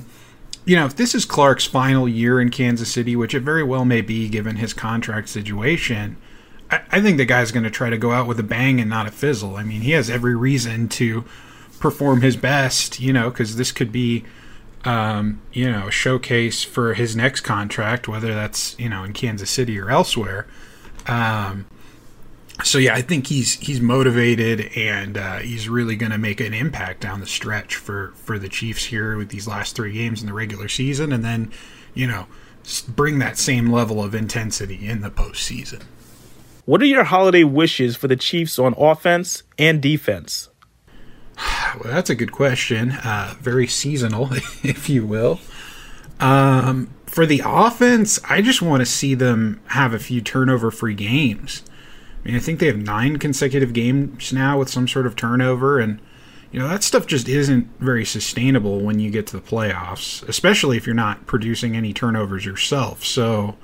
you 0.64 0.76
know, 0.76 0.86
if 0.86 0.96
this 0.96 1.14
is 1.14 1.24
Clark's 1.24 1.66
final 1.66 2.08
year 2.08 2.40
in 2.40 2.50
Kansas 2.50 2.92
City, 2.92 3.14
which 3.14 3.34
it 3.34 3.40
very 3.40 3.62
well 3.62 3.84
may 3.84 4.00
be 4.00 4.28
given 4.28 4.56
his 4.56 4.72
contract 4.72 5.28
situation, 5.28 6.16
I, 6.70 6.80
I 6.90 7.00
think 7.00 7.16
the 7.16 7.24
guy's 7.24 7.52
going 7.52 7.64
to 7.64 7.70
try 7.70 7.90
to 7.90 7.98
go 7.98 8.12
out 8.12 8.26
with 8.26 8.40
a 8.40 8.44
bang 8.44 8.80
and 8.80 8.90
not 8.90 9.06
a 9.06 9.10
fizzle. 9.10 9.56
I 9.56 9.64
mean, 9.64 9.82
he 9.82 9.92
has 9.92 10.10
every 10.10 10.34
reason 10.34 10.88
to 10.90 11.24
perform 11.80 12.22
his 12.22 12.36
best, 12.36 12.98
you 13.00 13.12
know, 13.12 13.30
because 13.30 13.56
this 13.56 13.72
could 13.72 13.92
be 13.92 14.24
um, 14.84 15.40
you 15.52 15.70
know, 15.70 15.88
a 15.88 15.90
showcase 15.90 16.62
for 16.64 16.94
his 16.94 17.16
next 17.16 17.40
contract, 17.40 18.08
whether 18.08 18.34
that's 18.34 18.78
you 18.78 18.88
know 18.88 19.04
in 19.04 19.12
Kansas 19.12 19.50
City 19.50 19.78
or 19.78 19.90
elsewhere. 19.90 20.46
Um, 21.08 21.66
so 22.64 22.78
yeah, 22.78 22.94
I 22.94 23.02
think 23.02 23.26
he's 23.28 23.54
he's 23.54 23.80
motivated 23.80 24.72
and 24.76 25.16
uh, 25.16 25.38
he's 25.38 25.68
really 25.68 25.96
going 25.96 26.12
to 26.12 26.18
make 26.18 26.40
an 26.40 26.52
impact 26.52 27.00
down 27.00 27.20
the 27.20 27.26
stretch 27.26 27.76
for 27.76 28.12
for 28.16 28.38
the 28.38 28.48
Chiefs 28.48 28.84
here 28.84 29.16
with 29.16 29.28
these 29.28 29.46
last 29.46 29.76
three 29.76 29.92
games 29.92 30.20
in 30.20 30.26
the 30.26 30.32
regular 30.32 30.68
season, 30.68 31.12
and 31.12 31.24
then 31.24 31.52
you 31.94 32.06
know 32.06 32.26
bring 32.88 33.18
that 33.20 33.38
same 33.38 33.70
level 33.70 34.02
of 34.02 34.14
intensity 34.14 34.86
in 34.86 35.00
the 35.00 35.10
postseason. 35.10 35.82
What 36.64 36.82
are 36.82 36.86
your 36.86 37.04
holiday 37.04 37.44
wishes 37.44 37.96
for 37.96 38.08
the 38.08 38.16
Chiefs 38.16 38.58
on 38.58 38.74
offense 38.76 39.42
and 39.58 39.80
defense? 39.80 40.48
Well, 41.84 41.92
that's 41.92 42.08
a 42.08 42.14
good 42.14 42.32
question. 42.32 42.92
Uh, 42.92 43.34
very 43.40 43.66
seasonal, 43.66 44.30
if 44.32 44.88
you 44.88 45.06
will. 45.06 45.38
Um, 46.18 46.88
for 47.08 47.26
the 47.26 47.42
offense, 47.44 48.18
I 48.28 48.42
just 48.42 48.62
want 48.62 48.80
to 48.80 48.86
see 48.86 49.14
them 49.14 49.60
have 49.68 49.94
a 49.94 49.98
few 49.98 50.20
turnover 50.20 50.70
free 50.70 50.94
games. 50.94 51.62
I 52.22 52.28
mean, 52.28 52.36
I 52.36 52.40
think 52.40 52.60
they 52.60 52.66
have 52.66 52.76
nine 52.76 53.18
consecutive 53.18 53.72
games 53.72 54.32
now 54.32 54.58
with 54.58 54.68
some 54.68 54.86
sort 54.86 55.06
of 55.06 55.16
turnover, 55.16 55.78
and 55.78 56.00
you 56.52 56.58
know 56.58 56.68
that 56.68 56.82
stuff 56.82 57.06
just 57.06 57.28
isn't 57.28 57.68
very 57.80 58.04
sustainable 58.04 58.80
when 58.80 58.98
you 58.98 59.10
get 59.10 59.26
to 59.28 59.36
the 59.36 59.42
playoffs, 59.42 60.26
especially 60.28 60.76
if 60.76 60.86
you're 60.86 60.94
not 60.94 61.26
producing 61.26 61.76
any 61.76 61.92
turnovers 61.92 62.44
yourself. 62.44 63.04
So, 63.04 63.56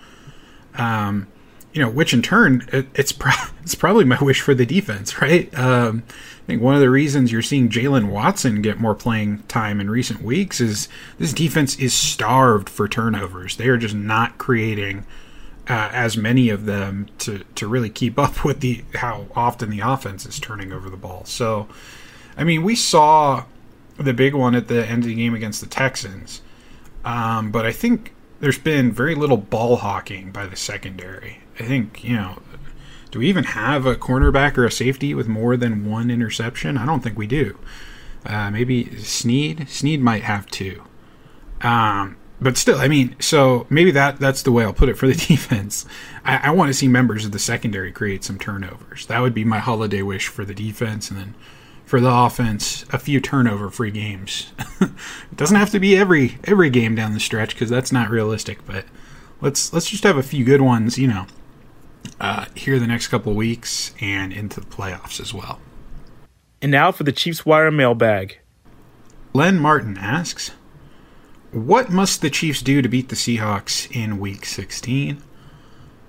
um, 0.75 1.27
you 1.75 1.83
know, 1.83 1.91
which 1.91 2.15
in 2.15 2.23
turn, 2.23 2.67
it, 2.73 2.87
it's 2.95 3.13
pro- 3.13 3.33
it's 3.63 3.75
probably 3.75 4.05
my 4.05 4.19
wish 4.23 4.41
for 4.41 4.55
the 4.55 4.65
defense, 4.65 5.21
right? 5.21 5.53
Um, 5.59 6.05
I 6.09 6.47
think 6.47 6.63
one 6.63 6.75
of 6.75 6.81
the 6.81 6.91
reasons 6.91 7.33
you're 7.33 7.43
seeing 7.43 7.69
Jaylen 7.69 8.11
Watson 8.11 8.63
get 8.63 8.79
more 8.79 8.95
playing 8.95 9.43
time 9.49 9.81
in 9.81 9.91
recent 9.91 10.23
weeks 10.23 10.61
is 10.61 10.89
this 11.19 11.33
defense 11.33 11.77
is 11.77 11.93
starved 11.93 12.69
for 12.69 12.87
turnovers. 12.87 13.57
They 13.57 13.69
are 13.69 13.77
just 13.77 13.95
not 13.95 14.39
creating 14.39 15.05
uh, 15.69 15.89
as 15.93 16.17
many 16.17 16.51
of 16.51 16.67
them 16.67 17.09
to 17.19 17.43
to 17.57 17.67
really 17.67 17.91
keep 17.91 18.19
up 18.19 18.45
with 18.45 18.61
the 18.61 18.85
how 18.95 19.27
often 19.35 19.71
the 19.71 19.81
offense 19.81 20.27
is 20.27 20.39
turning 20.39 20.73
over 20.73 20.89
the 20.89 20.97
ball. 20.97 21.25
So, 21.25 21.69
I 22.37 22.45
mean, 22.45 22.63
we 22.63 22.77
saw 22.77 23.45
the 23.97 24.15
big 24.15 24.35
one 24.35 24.55
at 24.55 24.69
the 24.69 24.87
end 24.87 25.05
of 25.05 25.09
the 25.09 25.15
game 25.15 25.35
against 25.35 25.61
the 25.61 25.67
Texans, 25.67 26.41
um, 27.05 27.51
but 27.51 27.67
I 27.67 27.73
think 27.73 28.13
there's 28.41 28.59
been 28.59 28.93
very 28.93 29.15
little 29.15 29.37
ball 29.37 29.77
hawking 29.77 30.31
by 30.31 30.47
the 30.47 30.57
secondary. 30.57 31.41
I 31.59 31.65
think, 31.65 32.05
you 32.05 32.17
know, 32.17 32.43
do 33.11 33.21
we 33.21 33.29
even 33.29 33.45
have 33.45 33.87
a 33.87 33.95
cornerback 33.95 34.59
or 34.59 34.65
a 34.65 34.73
safety 34.73 35.15
with 35.15 35.29
more 35.29 35.57
than 35.57 35.89
one 35.89 36.11
interception? 36.11 36.77
I 36.77 36.85
don't 36.85 37.01
think 37.01 37.17
we 37.17 37.27
do. 37.27 37.59
Uh, 38.27 38.51
maybe 38.51 38.97
Sneed. 38.99 39.69
Sneed 39.69 40.01
might 40.01 40.23
have 40.25 40.47
two. 40.47 40.83
Um, 41.61 42.17
but 42.41 42.57
still, 42.57 42.79
I 42.79 42.89
mean, 42.89 43.17
so 43.21 43.67
maybe 43.71 43.91
that 43.93 44.19
that's 44.19 44.43
the 44.43 44.53
way 44.53 44.65
I'll 44.65 44.73
put 44.73 44.89
it 44.89 44.99
for 44.99 45.07
the 45.07 45.15
defense. 45.29 45.87
I, 46.25 46.49
I 46.49 46.51
want 46.51 46.69
to 46.69 46.75
see 46.75 46.89
members 46.89 47.25
of 47.25 47.33
the 47.33 47.39
secondary 47.39 47.93
create 47.93 48.25
some 48.25 48.39
turnovers. 48.39 49.07
That 49.07 49.21
would 49.21 49.35
be 49.35 49.45
my 49.45 49.61
holiday 49.61 50.03
wish 50.03 50.29
for 50.29 50.45
the 50.45 50.55
defense, 50.55 51.11
and 51.11 51.19
then 51.19 51.35
for 51.85 52.01
the 52.01 52.11
offense, 52.11 52.85
a 52.93 52.99
few 52.99 53.21
turnover-free 53.21 53.93
games. 53.93 54.53
it 54.81 54.91
doesn't 55.37 55.57
have 55.57 55.71
to 55.71 55.81
be 55.81 55.97
every 55.97 56.39
every 56.45 56.71
game 56.71 56.95
down 56.95 57.15
the 57.15 57.21
stretch 57.21 57.55
because 57.55 57.71
that's 57.71 57.93
not 57.93 58.11
realistic. 58.11 58.67
But 58.67 58.85
let's 59.41 59.73
let's 59.73 59.89
just 59.89 60.05
have 60.05 60.17
a 60.17 60.23
few 60.23 60.45
good 60.45 60.61
ones. 60.61 60.99
You 60.99 61.09
know, 61.09 61.27
uh, 62.21 62.47
here 62.55 62.79
the 62.79 62.87
next 62.87 63.09
couple 63.09 63.35
weeks 63.35 63.95
and 64.01 64.33
into 64.33 64.61
the 64.61 64.67
playoffs 64.67 65.21
as 65.21 65.33
well. 65.35 65.61
And 66.63 66.71
now 66.71 66.93
for 66.93 67.05
the 67.05 67.13
Chiefs 67.13 67.45
Wire 67.45 67.71
mailbag. 67.71 68.39
Len 69.33 69.59
Martin 69.59 69.99
asks, 69.99 70.53
"What 71.51 71.91
must 71.91 72.21
the 72.21 72.31
Chiefs 72.31 72.63
do 72.63 72.81
to 72.83 72.89
beat 72.89 73.09
the 73.09 73.17
Seahawks 73.17 73.91
in 73.95 74.19
Week 74.19 74.47
16?" 74.47 75.23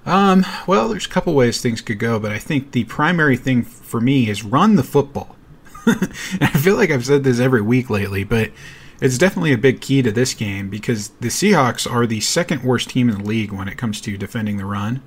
Um, 0.05 0.45
well, 0.67 0.89
there's 0.89 1.07
a 1.07 1.09
couple 1.09 1.33
ways 1.33 1.61
things 1.61 1.81
could 1.81 1.97
go, 1.97 2.19
but 2.19 2.31
I 2.31 2.37
think 2.37 2.71
the 2.71 2.83
primary 2.83 3.37
thing 3.37 3.63
for 3.63 3.99
me 3.99 4.29
is 4.29 4.43
run 4.43 4.75
the 4.75 4.83
football. 4.83 5.35
I 5.87 6.59
feel 6.59 6.75
like 6.75 6.91
I've 6.91 7.05
said 7.05 7.23
this 7.23 7.39
every 7.39 7.61
week 7.61 7.89
lately, 7.89 8.23
but 8.23 8.51
it's 9.01 9.17
definitely 9.17 9.51
a 9.51 9.57
big 9.57 9.81
key 9.81 10.01
to 10.03 10.11
this 10.11 10.33
game 10.33 10.69
because 10.69 11.09
the 11.19 11.27
Seahawks 11.27 11.91
are 11.91 12.05
the 12.05 12.21
second 12.21 12.63
worst 12.63 12.89
team 12.89 13.09
in 13.09 13.17
the 13.17 13.23
league 13.23 13.51
when 13.51 13.67
it 13.67 13.77
comes 13.77 13.99
to 14.01 14.17
defending 14.17 14.57
the 14.57 14.65
run. 14.65 15.01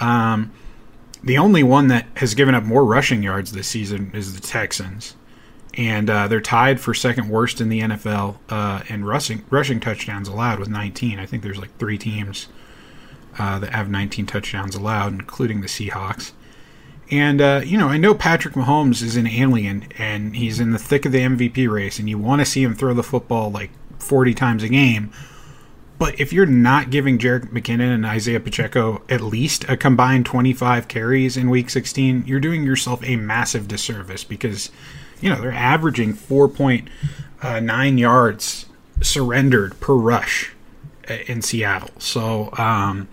Um, 0.00 0.52
the 1.22 1.38
only 1.38 1.62
one 1.62 1.88
that 1.88 2.06
has 2.16 2.34
given 2.34 2.54
up 2.54 2.64
more 2.64 2.84
rushing 2.84 3.22
yards 3.22 3.52
this 3.52 3.68
season 3.68 4.10
is 4.14 4.34
the 4.34 4.46
Texans, 4.46 5.16
and 5.74 6.08
uh, 6.08 6.28
they're 6.28 6.40
tied 6.40 6.80
for 6.80 6.94
second 6.94 7.28
worst 7.28 7.60
in 7.60 7.68
the 7.68 7.80
NFL 7.80 8.38
uh, 8.48 8.82
in 8.88 9.04
rushing 9.04 9.44
rushing 9.50 9.80
touchdowns 9.80 10.28
allowed 10.28 10.58
with 10.58 10.68
19. 10.68 11.18
I 11.18 11.26
think 11.26 11.42
there's 11.42 11.58
like 11.58 11.76
three 11.78 11.98
teams 11.98 12.48
uh, 13.38 13.58
that 13.58 13.72
have 13.72 13.90
19 13.90 14.26
touchdowns 14.26 14.74
allowed, 14.74 15.12
including 15.12 15.60
the 15.60 15.66
Seahawks. 15.66 16.32
And, 17.10 17.40
uh, 17.40 17.62
you 17.64 17.76
know, 17.76 17.88
I 17.88 17.96
know 17.96 18.14
Patrick 18.14 18.54
Mahomes 18.54 19.02
is 19.02 19.16
an 19.16 19.26
alien 19.26 19.86
and 19.98 20.36
he's 20.36 20.60
in 20.60 20.70
the 20.70 20.78
thick 20.78 21.04
of 21.04 21.12
the 21.12 21.20
MVP 21.20 21.68
race, 21.68 21.98
and 21.98 22.08
you 22.08 22.18
want 22.18 22.40
to 22.40 22.44
see 22.44 22.62
him 22.62 22.74
throw 22.74 22.94
the 22.94 23.02
football 23.02 23.50
like 23.50 23.70
40 23.98 24.32
times 24.34 24.62
a 24.62 24.68
game. 24.68 25.12
But 26.00 26.18
if 26.18 26.32
you're 26.32 26.46
not 26.46 26.88
giving 26.88 27.18
Jerick 27.18 27.50
McKinnon 27.50 27.94
and 27.94 28.06
Isaiah 28.06 28.40
Pacheco 28.40 29.02
at 29.10 29.20
least 29.20 29.64
a 29.68 29.76
combined 29.76 30.24
25 30.24 30.88
carries 30.88 31.36
in 31.36 31.50
week 31.50 31.68
16, 31.68 32.24
you're 32.26 32.40
doing 32.40 32.64
yourself 32.64 33.04
a 33.04 33.16
massive 33.16 33.68
disservice 33.68 34.24
because, 34.24 34.70
you 35.20 35.28
know, 35.28 35.38
they're 35.38 35.52
averaging 35.52 36.14
4.9 36.14 36.88
uh, 37.42 37.82
yards 37.96 38.64
surrendered 39.02 39.78
per 39.78 39.92
rush 39.92 40.52
in 41.26 41.42
Seattle. 41.42 41.90
So, 41.98 42.48
um, 42.56 43.06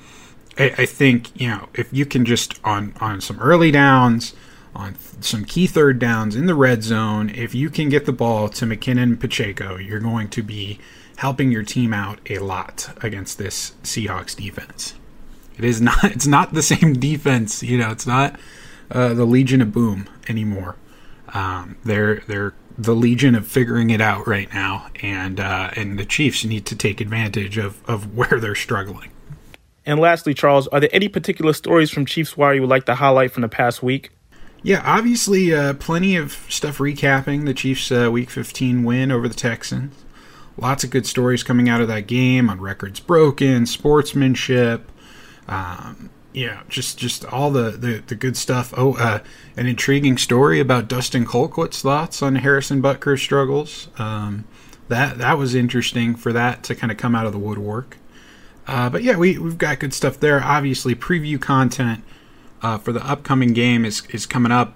I, 0.57 0.73
I 0.77 0.85
think 0.85 1.39
you 1.39 1.49
know 1.49 1.69
if 1.73 1.91
you 1.91 2.05
can 2.05 2.25
just 2.25 2.59
on 2.63 2.93
on 2.99 3.21
some 3.21 3.39
early 3.39 3.71
downs, 3.71 4.33
on 4.75 4.95
some 5.21 5.45
key 5.45 5.67
third 5.67 5.99
downs 5.99 6.35
in 6.35 6.45
the 6.45 6.55
red 6.55 6.83
zone, 6.83 7.29
if 7.29 7.53
you 7.53 7.69
can 7.69 7.89
get 7.89 8.05
the 8.05 8.13
ball 8.13 8.49
to 8.49 8.65
McKinnon 8.65 9.19
Pacheco, 9.19 9.77
you're 9.77 9.99
going 9.99 10.29
to 10.29 10.41
be 10.41 10.79
helping 11.17 11.51
your 11.51 11.63
team 11.63 11.93
out 11.93 12.19
a 12.29 12.39
lot 12.39 12.89
against 13.01 13.37
this 13.37 13.73
Seahawks 13.83 14.35
defense. 14.35 14.95
It 15.57 15.65
is 15.65 15.81
not 15.81 16.03
it's 16.03 16.27
not 16.27 16.53
the 16.53 16.63
same 16.63 16.93
defense, 16.93 17.61
you 17.61 17.77
know, 17.77 17.91
it's 17.91 18.07
not 18.07 18.39
uh, 18.89 19.13
the 19.13 19.25
Legion 19.25 19.61
of 19.61 19.71
Boom 19.71 20.07
anymore. 20.27 20.75
Um, 21.33 21.77
they're 21.83 22.23
they're 22.27 22.53
the 22.77 22.95
Legion 22.95 23.35
of 23.35 23.47
figuring 23.47 23.89
it 23.89 23.99
out 23.99 24.27
right 24.27 24.51
now, 24.53 24.87
and 25.01 25.39
uh, 25.39 25.71
and 25.75 25.97
the 25.99 26.05
Chiefs 26.05 26.45
need 26.45 26.65
to 26.67 26.75
take 26.75 27.01
advantage 27.01 27.57
of 27.57 27.83
of 27.89 28.15
where 28.15 28.39
they're 28.39 28.55
struggling. 28.55 29.11
And 29.85 29.99
lastly, 30.01 30.33
Charles, 30.33 30.67
are 30.67 30.81
there 30.81 30.89
any 30.91 31.07
particular 31.07 31.53
stories 31.53 31.89
from 31.89 32.05
Chiefs 32.05 32.35
Wire 32.35 32.55
you 32.55 32.61
would 32.61 32.69
like 32.69 32.85
to 32.85 32.95
highlight 32.95 33.31
from 33.31 33.41
the 33.41 33.49
past 33.49 33.81
week? 33.81 34.11
Yeah, 34.61 34.81
obviously, 34.85 35.53
uh, 35.53 35.75
plenty 35.75 36.17
of 36.17 36.33
stuff 36.49 36.79
recapping 36.79 37.45
the 37.45 37.53
Chiefs' 37.53 37.89
uh, 37.89 38.09
Week 38.11 38.29
15 38.29 38.83
win 38.83 39.11
over 39.11 39.29
the 39.29 39.35
Texans. 39.35 39.93
Lots 40.57 40.83
of 40.83 40.89
good 40.89 41.05
stories 41.05 41.43
coming 41.43 41.69
out 41.69 41.81
of 41.81 41.87
that 41.87 42.07
game 42.07 42.49
on 42.49 42.59
records 42.59 42.99
broken, 42.99 43.65
sportsmanship, 43.65 44.91
um, 45.47 46.09
yeah, 46.33 46.61
just 46.69 46.97
just 46.99 47.25
all 47.25 47.49
the, 47.49 47.71
the, 47.71 48.03
the 48.05 48.15
good 48.15 48.37
stuff. 48.37 48.73
Oh, 48.77 48.93
uh, 48.93 49.19
an 49.55 49.65
intriguing 49.65 50.17
story 50.17 50.59
about 50.59 50.87
Dustin 50.87 51.25
Colquitt's 51.25 51.81
thoughts 51.81 52.21
on 52.21 52.35
Harrison 52.35 52.79
Butker's 52.79 53.21
struggles. 53.21 53.87
Um, 53.97 54.45
that 54.87 55.17
that 55.17 55.37
was 55.37 55.55
interesting 55.55 56.15
for 56.15 56.31
that 56.33 56.63
to 56.63 56.75
kind 56.75 56.91
of 56.91 56.97
come 56.97 57.15
out 57.15 57.25
of 57.25 57.33
the 57.33 57.39
woodwork. 57.39 57.97
Uh, 58.67 58.89
but 58.89 59.01
yeah, 59.01 59.17
we, 59.17 59.37
we've 59.37 59.57
got 59.57 59.79
good 59.79 59.93
stuff 59.93 60.19
there. 60.19 60.43
Obviously, 60.43 60.93
preview 60.93 61.41
content 61.41 62.03
uh, 62.61 62.77
for 62.77 62.91
the 62.91 63.03
upcoming 63.03 63.53
game 63.53 63.85
is, 63.85 64.05
is 64.11 64.25
coming 64.25 64.51
up. 64.51 64.75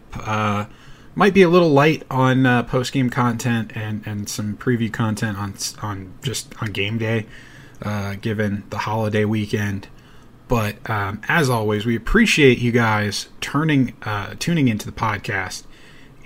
Uh, 1.12 1.16
might 1.16 1.34
be 1.34 1.42
a 1.42 1.50
little 1.50 1.70
light 1.70 2.04
on 2.10 2.46
uh, 2.46 2.64
post 2.64 2.94
game 2.94 3.10
content 3.10 3.72
and, 3.76 4.06
and 4.06 4.30
some 4.30 4.58
preview 4.58 4.92
content 4.92 5.38
on 5.38 5.54
on 5.82 6.14
just 6.22 6.54
on 6.62 6.72
game 6.72 6.98
day, 6.98 7.26
uh, 7.82 8.16
given 8.16 8.64
the 8.70 8.80
holiday 8.80 9.26
weekend. 9.26 9.88
But 10.48 10.90
um, 10.90 11.22
as 11.28 11.50
always, 11.50 11.86
we 11.86 11.96
appreciate 11.96 12.58
you 12.60 12.72
guys 12.72 13.30
turning 13.40 13.96
uh, 14.04 14.36
tuning 14.40 14.68
into 14.68 14.86
the 14.86 14.92
podcast 14.92 15.64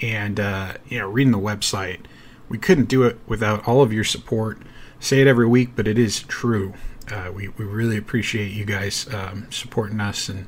and 0.02 0.40
you 0.88 1.00
know 1.00 1.10
reading 1.10 1.32
the 1.32 1.40
website. 1.40 2.00
We 2.48 2.58
couldn't 2.58 2.86
do 2.86 3.04
it 3.04 3.18
without 3.28 3.68
all 3.68 3.82
of 3.82 3.92
your 3.92 4.04
support. 4.04 4.60
Say 5.00 5.22
it 5.22 5.28
every 5.28 5.48
week, 5.48 5.72
but 5.76 5.88
it 5.88 5.98
is 5.98 6.22
true 6.24 6.74
uh, 7.12 7.32
we, 7.34 7.50
we 7.50 7.66
really 7.66 7.98
appreciate 7.98 8.52
you 8.52 8.66
guys 8.66 9.08
um, 9.14 9.48
supporting 9.52 10.00
us 10.00 10.30
and 10.30 10.48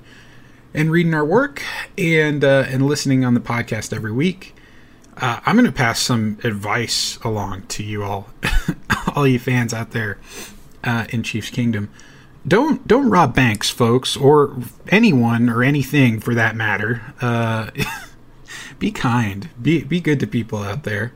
and 0.77 0.91
reading 0.91 1.15
our 1.15 1.25
work 1.25 1.63
and 1.97 2.43
uh, 2.43 2.65
and 2.67 2.85
listening 2.85 3.25
on 3.25 3.33
the 3.33 3.39
podcast 3.39 3.91
every 3.91 4.11
week. 4.11 4.55
Uh, 5.17 5.39
I'm 5.43 5.55
going 5.55 5.65
to 5.65 5.71
pass 5.71 5.99
some 5.99 6.37
advice 6.43 7.17
along 7.23 7.63
to 7.69 7.83
you 7.83 8.03
all, 8.03 8.29
all 9.15 9.25
you 9.25 9.39
fans 9.39 9.73
out 9.73 9.89
there 9.89 10.19
uh, 10.83 11.07
in 11.09 11.23
Chiefs 11.23 11.49
Kingdom. 11.49 11.89
Don't 12.47 12.87
don't 12.87 13.09
rob 13.09 13.35
banks, 13.35 13.71
folks, 13.71 14.15
or 14.15 14.55
anyone 14.89 15.49
or 15.49 15.63
anything 15.63 16.19
for 16.19 16.35
that 16.35 16.55
matter. 16.55 17.01
Uh, 17.19 17.71
be 18.79 18.91
kind. 18.91 19.49
Be 19.59 19.83
be 19.83 19.99
good 19.99 20.19
to 20.19 20.27
people 20.27 20.59
out 20.59 20.83
there. 20.83 21.11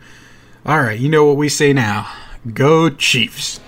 All 0.65 0.81
right, 0.81 0.99
you 0.99 1.07
know 1.07 1.23
what 1.25 1.37
we 1.37 1.49
say 1.49 1.71
now. 1.71 2.11
Go 2.51 2.89
Chiefs. 2.89 3.59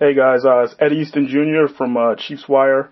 Hey 0.00 0.14
guys, 0.14 0.44
uh, 0.44 0.62
it's 0.62 0.76
Eddie 0.78 0.98
Easton 1.02 1.26
Jr. 1.26 1.74
from 1.74 1.96
uh, 1.96 2.14
Chiefs 2.14 2.48
Wire, 2.48 2.88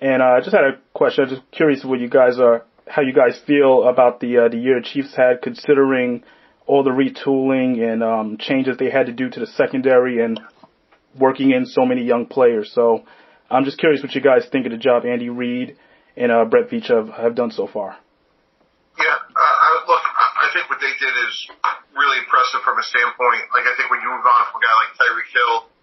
and 0.00 0.22
uh, 0.22 0.40
I 0.40 0.40
just 0.40 0.56
had 0.56 0.64
a 0.64 0.80
question. 0.94 1.24
I'm 1.24 1.28
just 1.28 1.42
curious 1.52 1.84
what 1.84 2.00
you 2.00 2.08
guys 2.08 2.40
are, 2.40 2.64
how 2.88 3.02
you 3.02 3.12
guys 3.12 3.38
feel 3.46 3.86
about 3.86 4.20
the 4.20 4.38
uh, 4.38 4.48
the 4.48 4.56
year 4.56 4.80
Chiefs 4.80 5.14
had, 5.14 5.42
considering 5.42 6.24
all 6.64 6.82
the 6.82 6.96
retooling 6.96 7.84
and 7.84 8.02
um, 8.02 8.38
changes 8.40 8.78
they 8.78 8.88
had 8.88 9.04
to 9.04 9.12
do 9.12 9.28
to 9.28 9.38
the 9.38 9.46
secondary 9.48 10.24
and 10.24 10.40
working 11.20 11.50
in 11.50 11.66
so 11.66 11.84
many 11.84 12.04
young 12.04 12.24
players. 12.24 12.72
So 12.72 13.04
I'm 13.50 13.66
just 13.66 13.76
curious 13.76 14.02
what 14.02 14.14
you 14.14 14.22
guys 14.22 14.48
think 14.50 14.64
of 14.64 14.72
the 14.72 14.78
job 14.78 15.04
Andy 15.04 15.28
Reid 15.28 15.76
and 16.16 16.32
uh, 16.32 16.46
Brett 16.46 16.70
Veach 16.70 16.88
have, 16.88 17.10
have 17.20 17.34
done 17.34 17.50
so 17.50 17.66
far. 17.68 17.98
Yeah, 18.96 19.12
uh, 19.12 19.76
look, 19.92 20.00
I 20.00 20.48
think 20.56 20.70
what 20.72 20.80
they 20.80 20.96
did 21.04 21.14
is 21.28 21.34
really 21.92 22.16
impressive 22.16 22.64
from 22.64 22.80
a 22.80 22.82
standpoint. 22.82 23.44
Like 23.52 23.68
I 23.68 23.76
think 23.76 23.92
when 23.92 24.00
you 24.00 24.08
move 24.08 24.24
on 24.24 24.40
from 24.48 24.56
a 24.56 24.64
guy 24.64 24.72
like 24.72 24.96
Tyreek 24.96 25.28
Hill 25.36 25.75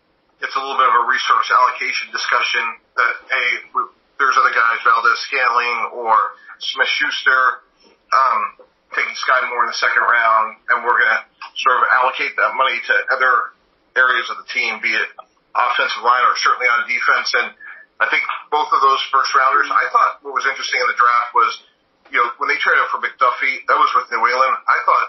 it's 0.44 0.56
a 0.56 0.62
little 0.62 0.76
bit 0.76 0.92
of 0.92 0.96
a 1.00 1.06
resource 1.08 1.48
allocation 1.48 2.12
discussion 2.12 2.64
that, 3.00 3.14
hey, 3.32 3.50
there's 4.20 4.36
other 4.36 4.52
guys, 4.52 4.78
Valdes 4.84 5.16
Scantling 5.32 6.04
or 6.04 6.16
Smith 6.60 6.92
Schuster, 7.00 7.64
um, 8.12 8.40
taking 8.92 9.16
Skyy 9.24 9.42
Moore 9.50 9.66
in 9.66 9.72
the 9.72 9.80
second 9.80 10.04
round, 10.04 10.60
and 10.70 10.84
we're 10.84 11.00
going 11.00 11.16
to 11.16 11.22
sort 11.64 11.80
of 11.80 11.84
allocate 11.96 12.36
that 12.36 12.54
money 12.60 12.76
to 12.76 12.94
other 13.16 13.56
areas 13.96 14.28
of 14.30 14.38
the 14.44 14.48
team, 14.52 14.84
be 14.84 14.92
it 14.92 15.10
offensive 15.56 16.04
line 16.04 16.26
or 16.28 16.36
certainly 16.38 16.68
on 16.68 16.86
defense. 16.90 17.30
And 17.40 17.48
I 18.02 18.10
think 18.10 18.26
both 18.50 18.70
of 18.74 18.82
those 18.82 19.02
first 19.14 19.32
rounders, 19.34 19.70
I 19.70 19.86
thought 19.94 20.22
what 20.26 20.34
was 20.34 20.46
interesting 20.50 20.82
in 20.82 20.88
the 20.92 20.98
draft 20.98 21.30
was, 21.34 21.52
you 22.12 22.20
know, 22.20 22.28
when 22.42 22.50
they 22.52 22.60
traded 22.60 22.84
for 22.92 23.00
McDuffie, 23.00 23.64
that 23.70 23.78
was 23.78 23.90
with 23.96 24.12
New 24.12 24.22
England. 24.22 24.56
I 24.66 24.78
thought 24.86 25.08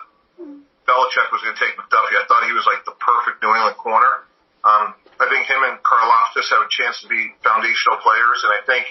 Belichick 0.85 1.29
was 1.33 1.43
going 1.43 1.57
to 1.57 1.61
take 1.61 1.75
McDuffie. 1.75 2.17
I 2.17 2.25
thought 2.29 2.45
he 2.45 2.55
was 2.55 2.65
like 2.69 2.85
the 2.85 2.97
perfect 3.01 3.41
New 3.43 3.53
England 3.53 3.77
corner. 3.81 4.29
Um, 4.65 4.97
I 5.21 5.31
think 5.31 5.47
him 5.47 5.63
and 5.63 5.79
Karlaftis 5.83 6.51
have 6.51 6.67
a 6.67 6.71
chance 6.71 6.99
to 7.03 7.09
be 7.09 7.35
foundational 7.47 8.03
players, 8.03 8.43
and 8.43 8.51
I 8.51 8.61
think 8.67 8.85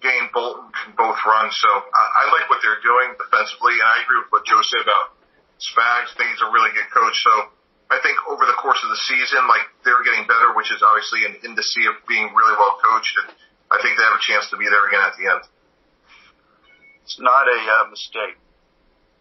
Gay 0.00 0.16
and 0.16 0.32
Bolton 0.32 0.72
can 0.72 0.96
both 0.96 1.20
run. 1.28 1.52
So 1.52 1.68
I, 1.68 2.04
I 2.24 2.24
like 2.32 2.48
what 2.48 2.64
they're 2.64 2.80
doing 2.80 3.12
defensively, 3.20 3.76
and 3.76 3.84
I 3.84 4.00
agree 4.00 4.24
with 4.24 4.32
what 4.32 4.48
Joe 4.48 4.64
said 4.64 4.80
about 4.80 5.12
Spags. 5.60 6.08
I 6.08 6.14
think 6.16 6.28
he's 6.32 6.44
a 6.44 6.48
really 6.48 6.72
good 6.72 6.88
coach. 6.88 7.16
So 7.20 7.52
I 7.92 8.00
think 8.00 8.16
over 8.32 8.48
the 8.48 8.56
course 8.56 8.80
of 8.80 8.88
the 8.88 9.00
season, 9.04 9.44
like 9.44 9.68
they're 9.84 10.00
getting 10.00 10.24
better, 10.24 10.56
which 10.56 10.72
is 10.72 10.80
obviously 10.80 11.28
an 11.28 11.36
indice 11.44 11.84
of 11.92 12.00
being 12.08 12.32
really 12.32 12.56
well 12.56 12.80
coached, 12.80 13.14
and 13.20 13.28
I 13.68 13.76
think 13.84 14.00
they 14.00 14.06
have 14.08 14.16
a 14.16 14.24
chance 14.24 14.48
to 14.50 14.56
be 14.56 14.64
there 14.64 14.88
again 14.88 15.04
at 15.04 15.14
the 15.20 15.28
end. 15.28 15.44
It's 17.04 17.20
not 17.20 17.44
a 17.44 17.60
uh, 17.60 17.84
mistake 17.92 18.40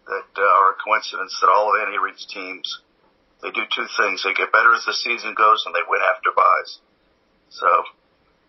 that 0.08 0.32
uh, 0.38 0.60
or 0.64 0.74
a 0.74 0.78
coincidence 0.80 1.36
that 1.42 1.52
all 1.52 1.76
of 1.76 1.82
Andy 1.84 2.00
Reid's 2.00 2.24
teams 2.26 2.66
they 3.42 3.52
do 3.52 3.64
two 3.74 3.88
things. 3.98 4.24
They 4.24 4.34
get 4.34 4.52
better 4.52 4.74
as 4.76 4.86
the 4.86 4.94
season 4.94 5.34
goes 5.34 5.64
and 5.66 5.74
they 5.74 5.86
win 5.88 6.02
after 6.04 6.30
byes. 6.36 6.80
So 7.50 7.68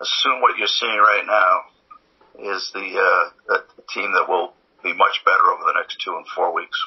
assume 0.00 0.40
what 0.40 0.58
you're 0.58 0.68
seeing 0.68 0.98
right 0.98 1.24
now 1.26 2.52
is 2.54 2.70
the, 2.74 2.86
uh, 2.98 3.30
the 3.46 3.64
team 3.94 4.12
that 4.12 4.28
will 4.28 4.52
be 4.82 4.92
much 4.92 5.22
better 5.24 5.44
over 5.52 5.64
the 5.66 5.78
next 5.78 6.00
two 6.04 6.16
and 6.16 6.26
four 6.34 6.54
weeks. 6.54 6.78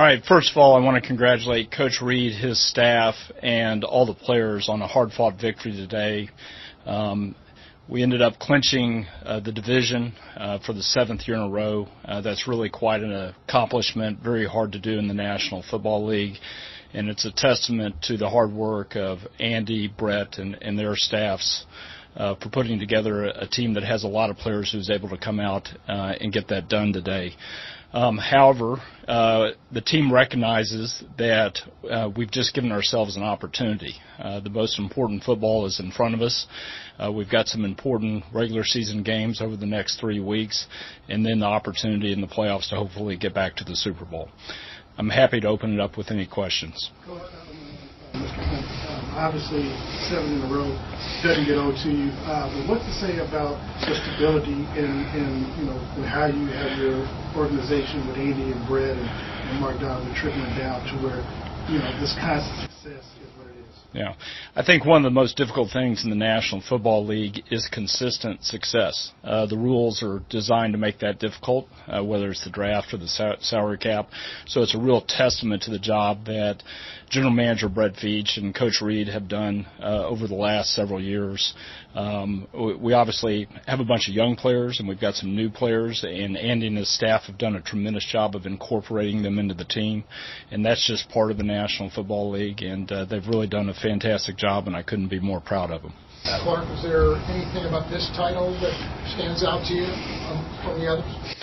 All 0.00 0.06
right. 0.06 0.24
First 0.24 0.52
of 0.52 0.56
all, 0.56 0.74
I 0.74 0.80
want 0.80 1.02
to 1.02 1.06
congratulate 1.06 1.70
Coach 1.70 2.00
Reid, 2.00 2.32
his 2.32 2.58
staff, 2.70 3.14
and 3.42 3.84
all 3.84 4.06
the 4.06 4.14
players 4.14 4.70
on 4.70 4.80
a 4.80 4.86
hard-fought 4.86 5.38
victory 5.38 5.72
today. 5.72 6.30
Um, 6.86 7.34
we 7.86 8.02
ended 8.02 8.22
up 8.22 8.38
clinching 8.38 9.04
uh, 9.26 9.40
the 9.40 9.52
division 9.52 10.14
uh, 10.38 10.58
for 10.64 10.72
the 10.72 10.82
seventh 10.82 11.28
year 11.28 11.36
in 11.36 11.42
a 11.42 11.50
row. 11.50 11.86
Uh, 12.02 12.22
that's 12.22 12.48
really 12.48 12.70
quite 12.70 13.02
an 13.02 13.12
accomplishment, 13.46 14.20
very 14.20 14.46
hard 14.46 14.72
to 14.72 14.78
do 14.78 14.98
in 14.98 15.06
the 15.06 15.12
National 15.12 15.62
Football 15.70 16.06
League. 16.06 16.38
And 16.94 17.10
it's 17.10 17.26
a 17.26 17.30
testament 17.30 17.96
to 18.04 18.16
the 18.16 18.30
hard 18.30 18.54
work 18.54 18.96
of 18.96 19.18
Andy, 19.38 19.86
Brett, 19.86 20.38
and, 20.38 20.56
and 20.62 20.78
their 20.78 20.96
staffs 20.96 21.66
uh, 22.16 22.36
for 22.36 22.48
putting 22.48 22.78
together 22.78 23.26
a, 23.26 23.42
a 23.42 23.46
team 23.46 23.74
that 23.74 23.82
has 23.82 24.04
a 24.04 24.08
lot 24.08 24.30
of 24.30 24.38
players 24.38 24.72
who's 24.72 24.88
able 24.88 25.10
to 25.10 25.18
come 25.18 25.40
out 25.40 25.68
uh, 25.88 26.14
and 26.18 26.32
get 26.32 26.48
that 26.48 26.70
done 26.70 26.94
today. 26.94 27.34
Um, 27.92 28.18
however, 28.18 28.76
uh, 29.08 29.50
the 29.72 29.80
team 29.80 30.12
recognizes 30.12 31.02
that 31.18 31.58
uh, 31.90 32.08
we've 32.16 32.30
just 32.30 32.54
given 32.54 32.70
ourselves 32.70 33.16
an 33.16 33.24
opportunity. 33.24 33.94
Uh, 34.18 34.38
the 34.38 34.50
most 34.50 34.78
important 34.78 35.24
football 35.24 35.66
is 35.66 35.80
in 35.80 35.90
front 35.90 36.14
of 36.14 36.20
us. 36.20 36.46
Uh, 36.98 37.10
we've 37.10 37.30
got 37.30 37.48
some 37.48 37.64
important 37.64 38.22
regular 38.32 38.62
season 38.64 39.02
games 39.02 39.40
over 39.40 39.56
the 39.56 39.66
next 39.66 39.98
three 39.98 40.20
weeks, 40.20 40.66
and 41.08 41.26
then 41.26 41.40
the 41.40 41.46
opportunity 41.46 42.12
in 42.12 42.20
the 42.20 42.28
playoffs 42.28 42.68
to 42.68 42.76
hopefully 42.76 43.16
get 43.16 43.34
back 43.34 43.56
to 43.56 43.64
the 43.64 43.74
Super 43.74 44.04
Bowl. 44.04 44.28
I'm 44.96 45.10
happy 45.10 45.40
to 45.40 45.48
open 45.48 45.74
it 45.74 45.80
up 45.80 45.96
with 45.96 46.10
any 46.10 46.26
questions. 46.26 46.90
Obviously, 49.20 49.68
seven 50.08 50.32
in 50.32 50.40
a 50.40 50.48
row 50.48 50.72
doesn't 51.20 51.44
get 51.44 51.60
old 51.60 51.76
to 51.84 51.92
you. 51.92 52.08
Uh, 52.24 52.48
but 52.48 52.72
what 52.72 52.80
to 52.80 52.92
say 53.04 53.20
about 53.20 53.60
the 53.84 53.92
stability 53.92 54.64
in, 54.80 54.88
in 55.12 55.44
you 55.60 55.68
know 55.68 55.76
how 56.08 56.24
you 56.24 56.48
have 56.48 56.72
your 56.80 57.04
organization 57.36 58.08
with 58.08 58.16
Andy 58.16 58.48
and 58.48 58.64
Brett 58.66 58.96
and, 58.96 59.04
and 59.04 59.60
Mark 59.60 59.76
Donovan 59.78 60.08
trickling 60.16 60.56
down 60.56 60.80
to 60.88 60.94
where 61.04 61.20
you 61.68 61.84
know 61.84 61.92
this 62.00 62.16
constant 62.16 62.72
success 62.80 63.19
yeah. 63.92 64.14
I 64.54 64.64
think 64.64 64.84
one 64.84 65.04
of 65.04 65.10
the 65.10 65.14
most 65.14 65.36
difficult 65.36 65.70
things 65.72 66.04
in 66.04 66.10
the 66.10 66.16
National 66.16 66.60
Football 66.60 67.06
League 67.06 67.42
is 67.50 67.68
consistent 67.72 68.44
success. 68.44 69.12
Uh, 69.24 69.46
the 69.46 69.56
rules 69.58 70.02
are 70.02 70.22
designed 70.28 70.74
to 70.74 70.78
make 70.78 71.00
that 71.00 71.18
difficult, 71.18 71.66
uh, 71.88 72.02
whether 72.02 72.30
it's 72.30 72.44
the 72.44 72.50
draft 72.50 72.94
or 72.94 72.98
the 72.98 73.08
sal- 73.08 73.36
salary 73.40 73.78
cap. 73.78 74.08
So 74.46 74.62
it's 74.62 74.76
a 74.76 74.78
real 74.78 75.00
testament 75.00 75.62
to 75.62 75.70
the 75.70 75.78
job 75.78 76.26
that 76.26 76.62
General 77.10 77.32
Manager 77.32 77.68
Brett 77.68 77.94
Veach 77.94 78.36
and 78.36 78.54
Coach 78.54 78.80
Reid 78.80 79.08
have 79.08 79.26
done 79.26 79.66
uh, 79.82 80.06
over 80.06 80.28
the 80.28 80.36
last 80.36 80.72
several 80.74 81.02
years. 81.02 81.52
Um, 81.92 82.46
we 82.80 82.92
obviously 82.92 83.48
have 83.66 83.80
a 83.80 83.84
bunch 83.84 84.08
of 84.08 84.14
young 84.14 84.36
players, 84.36 84.78
and 84.78 84.88
we've 84.88 85.00
got 85.00 85.16
some 85.16 85.34
new 85.34 85.50
players, 85.50 86.04
and 86.04 86.36
Andy 86.36 86.68
and 86.68 86.76
his 86.76 86.94
staff 86.94 87.22
have 87.24 87.36
done 87.36 87.56
a 87.56 87.60
tremendous 87.60 88.06
job 88.06 88.36
of 88.36 88.46
incorporating 88.46 89.22
them 89.22 89.40
into 89.40 89.54
the 89.54 89.64
team, 89.64 90.04
and 90.52 90.64
that's 90.64 90.86
just 90.86 91.08
part 91.08 91.32
of 91.32 91.36
the 91.36 91.42
National 91.42 91.90
Football 91.90 92.30
League, 92.30 92.62
and 92.62 92.90
uh, 92.92 93.06
they've 93.06 93.26
really 93.26 93.48
done 93.48 93.68
a 93.68 93.74
fantastic 93.82 94.36
job, 94.36 94.66
and 94.66 94.76
I 94.76 94.82
couldn't 94.82 95.08
be 95.08 95.20
more 95.20 95.40
proud 95.40 95.70
of 95.70 95.82
them. 95.82 95.92
Clark, 96.42 96.68
is 96.76 96.82
there 96.82 97.16
anything 97.30 97.64
about 97.64 97.90
this 97.90 98.10
title 98.14 98.52
that 98.60 98.74
stands 99.14 99.42
out 99.42 99.64
to 99.66 99.74
you 99.74 99.84
um, 99.84 100.60
from 100.62 100.78
the 100.78 100.86
others? 100.86 101.36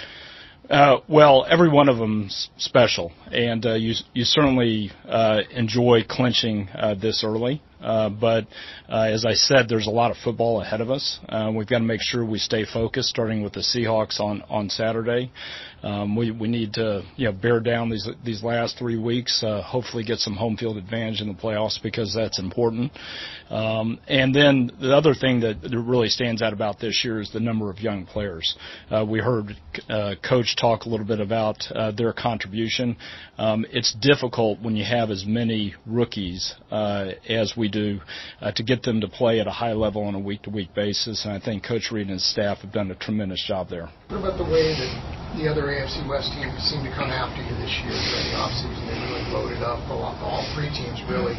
Uh, 0.70 1.00
well, 1.08 1.46
every 1.50 1.70
one 1.70 1.88
of 1.88 1.98
them's 1.98 2.50
special, 2.58 3.12
and 3.32 3.66
uh, 3.66 3.74
you 3.74 3.94
you 4.14 4.26
certainly 4.26 4.92
uh, 5.08 5.42
enjoy 5.52 6.04
clinching 6.08 6.68
uh, 6.76 6.94
this 6.94 7.24
early. 7.24 7.62
Uh, 7.82 8.10
but 8.10 8.48
uh, 8.90 9.08
as 9.12 9.26
I 9.26 9.34
said, 9.34 9.68
there's 9.70 9.88
a 9.88 9.92
lot 9.92 10.12
of 10.12 10.18
football 10.18 10.62
ahead 10.62 10.82
of 10.82 10.90
us. 10.90 11.20
Uh, 11.30 11.52
we've 11.54 11.68
got 11.68 11.80
to 11.80 11.84
make 11.84 12.02
sure 12.02 12.26
we 12.26 12.40
stay 12.40 12.66
focused, 12.66 13.10
starting 13.10 13.44
with 13.44 13.54
the 13.54 13.60
Seahawks 13.60 14.20
on 14.20 14.42
on 14.50 14.70
Saturday. 14.70 15.32
Um, 15.84 16.16
we 16.16 16.32
we 16.32 16.48
need 16.48 16.74
to 16.74 17.04
you 17.18 17.26
know 17.26 17.32
bear 17.32 17.60
down 17.60 17.90
these 17.90 18.08
these 18.26 18.44
last 18.44 18.80
three 18.80 18.98
weeks. 18.98 19.44
Uh, 19.44 19.62
hopefully, 19.62 20.04
get 20.04 20.18
some 20.18 20.36
home 20.36 20.58
field 20.58 20.78
advantage 20.78 21.22
in 21.22 21.28
the 21.28 21.36
playoffs 21.36 21.82
because 21.82 22.14
that's 22.16 22.40
important. 22.40 22.92
Um, 23.50 24.00
and 24.08 24.34
then 24.34 24.72
the 24.82 24.96
other 24.96 25.14
thing 25.14 25.42
that 25.42 25.58
really 25.72 26.10
stands 26.10 26.42
out 26.42 26.54
about 26.54 26.80
this 26.80 27.04
year 27.06 27.22
is 27.22 27.32
the 27.32 27.40
number 27.40 27.70
of 27.70 27.80
young 27.80 28.06
players. 28.06 28.58
Uh, 28.90 29.06
we 29.08 29.20
heard 29.20 29.56
Coach 30.28 30.56
talk 30.60 30.86
a 30.86 30.90
little 30.90 31.06
bit 31.06 31.20
about 31.20 31.64
their 31.96 32.12
contribution. 32.12 32.98
Um, 33.38 33.66
it's 33.72 33.94
difficult 33.94 34.60
when 34.62 34.76
you 34.76 34.84
have 34.84 35.12
as 35.12 35.26
many 35.26 35.76
rookies 35.86 36.56
as 36.72 37.54
we 37.56 37.67
do 37.68 38.00
uh, 38.42 38.52
to 38.52 38.64
get 38.64 38.84
them 38.84 39.02
to 39.02 39.08
play 39.08 39.40
at 39.40 39.48
a 39.48 39.52
high 39.52 39.74
level 39.74 40.04
on 40.04 40.16
a 40.16 40.20
week-to-week 40.20 40.74
basis. 40.74 41.26
And 41.26 41.34
I 41.34 41.40
think 41.40 41.64
Coach 41.64 41.92
Reid 41.92 42.08
and 42.08 42.16
his 42.16 42.30
staff 42.30 42.60
have 42.60 42.72
done 42.72 42.92
a 42.92 42.96
tremendous 42.96 43.44
job 43.48 43.70
there. 43.70 43.90
What 44.10 44.20
about 44.20 44.38
the 44.38 44.46
way 44.46 44.74
that 44.76 44.92
the 45.38 45.48
other 45.48 45.70
AFC 45.70 46.08
West 46.08 46.32
teams 46.34 46.58
seem 46.64 46.84
to 46.84 46.94
come 46.96 47.10
after 47.10 47.42
you 47.42 47.54
this 47.62 47.74
year 47.84 47.94
during 47.94 48.28
the 48.32 48.38
offseason? 48.38 48.82
They 48.88 48.98
really 49.08 49.26
loaded 49.32 49.64
up 49.64 49.80
all, 49.90 50.16
all 50.22 50.44
three 50.56 50.70
teams 50.70 51.02
really. 51.10 51.36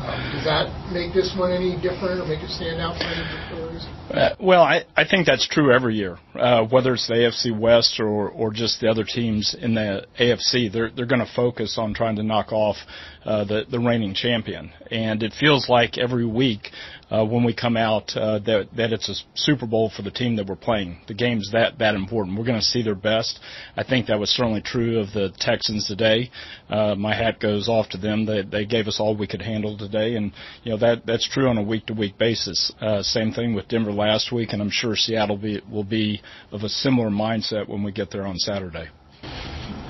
Um, 0.00 0.32
does 0.32 0.44
that 0.44 0.92
make 0.92 1.12
this 1.12 1.34
one 1.36 1.52
any 1.52 1.76
different 1.76 2.20
or 2.20 2.26
make 2.26 2.40
it 2.40 2.50
stand 2.50 2.80
out 2.80 2.96
for 2.96 3.04
any 3.04 3.72
reason? 3.72 4.00
Uh, 4.10 4.34
well, 4.40 4.62
I, 4.62 4.84
I 4.96 5.06
think 5.06 5.26
that's 5.26 5.46
true 5.46 5.72
every 5.72 5.94
year, 5.94 6.18
uh, 6.34 6.64
whether 6.66 6.94
it's 6.94 7.06
the 7.06 7.14
AFC 7.14 7.56
West 7.56 8.00
or, 8.00 8.28
or 8.28 8.50
just 8.50 8.80
the 8.80 8.88
other 8.88 9.04
teams 9.04 9.54
in 9.54 9.74
the 9.74 10.04
AFC. 10.18 10.72
They're 10.72 10.90
they're 10.90 11.06
going 11.06 11.24
to 11.24 11.32
focus 11.36 11.76
on 11.78 11.94
trying 11.94 12.16
to 12.16 12.24
knock 12.24 12.50
off 12.50 12.76
uh, 13.24 13.44
the 13.44 13.66
the 13.70 13.78
reigning 13.78 14.14
champion, 14.14 14.72
and 14.90 15.22
it 15.22 15.32
feels 15.38 15.68
like 15.68 15.96
every 15.96 16.26
week 16.26 16.70
uh, 17.10 17.24
when 17.24 17.44
we 17.44 17.54
come 17.54 17.76
out 17.76 18.10
uh, 18.16 18.40
that 18.40 18.68
that 18.76 18.92
it's 18.92 19.08
a 19.08 19.14
Super 19.34 19.66
Bowl 19.66 19.92
for 19.94 20.02
the 20.02 20.10
team 20.10 20.34
that 20.36 20.46
we're 20.46 20.56
playing. 20.56 21.00
The 21.06 21.14
game's 21.14 21.52
that 21.52 21.78
that 21.78 21.94
important. 21.94 22.36
We're 22.36 22.46
going 22.46 22.58
to 22.58 22.64
see 22.64 22.82
their 22.82 22.96
best. 22.96 23.38
I 23.76 23.84
think 23.84 24.06
that 24.06 24.18
was 24.18 24.30
certainly 24.30 24.62
true 24.62 24.98
of 24.98 25.12
the 25.12 25.32
Texans 25.38 25.86
today. 25.86 26.30
Uh, 26.68 26.96
my 26.96 27.14
hat 27.14 27.38
goes 27.38 27.68
off 27.68 27.90
to 27.90 27.98
them. 27.98 28.26
They 28.26 28.42
they 28.42 28.64
gave 28.64 28.88
us 28.88 28.98
all 28.98 29.16
we 29.16 29.28
could 29.28 29.42
handle 29.42 29.76
today, 29.90 30.16
and 30.16 30.32
you 30.62 30.72
know 30.72 30.78
that 30.78 31.06
that's 31.06 31.28
true 31.28 31.48
on 31.48 31.58
a 31.58 31.62
week 31.62 31.86
to 31.86 31.94
week 31.94 32.18
basis. 32.18 32.72
Uh, 32.80 33.02
same 33.02 33.32
thing 33.32 33.54
with 33.54 33.68
Denver 33.68 33.92
last 33.92 34.32
week, 34.32 34.52
and 34.52 34.62
I'm 34.62 34.70
sure 34.70 34.96
Seattle 34.96 35.36
be, 35.36 35.60
will 35.70 35.84
be 35.84 36.20
of 36.52 36.62
a 36.62 36.68
similar 36.68 37.10
mindset 37.10 37.68
when 37.68 37.82
we 37.82 37.92
get 37.92 38.10
there 38.10 38.26
on 38.26 38.36
Saturday. 38.36 38.88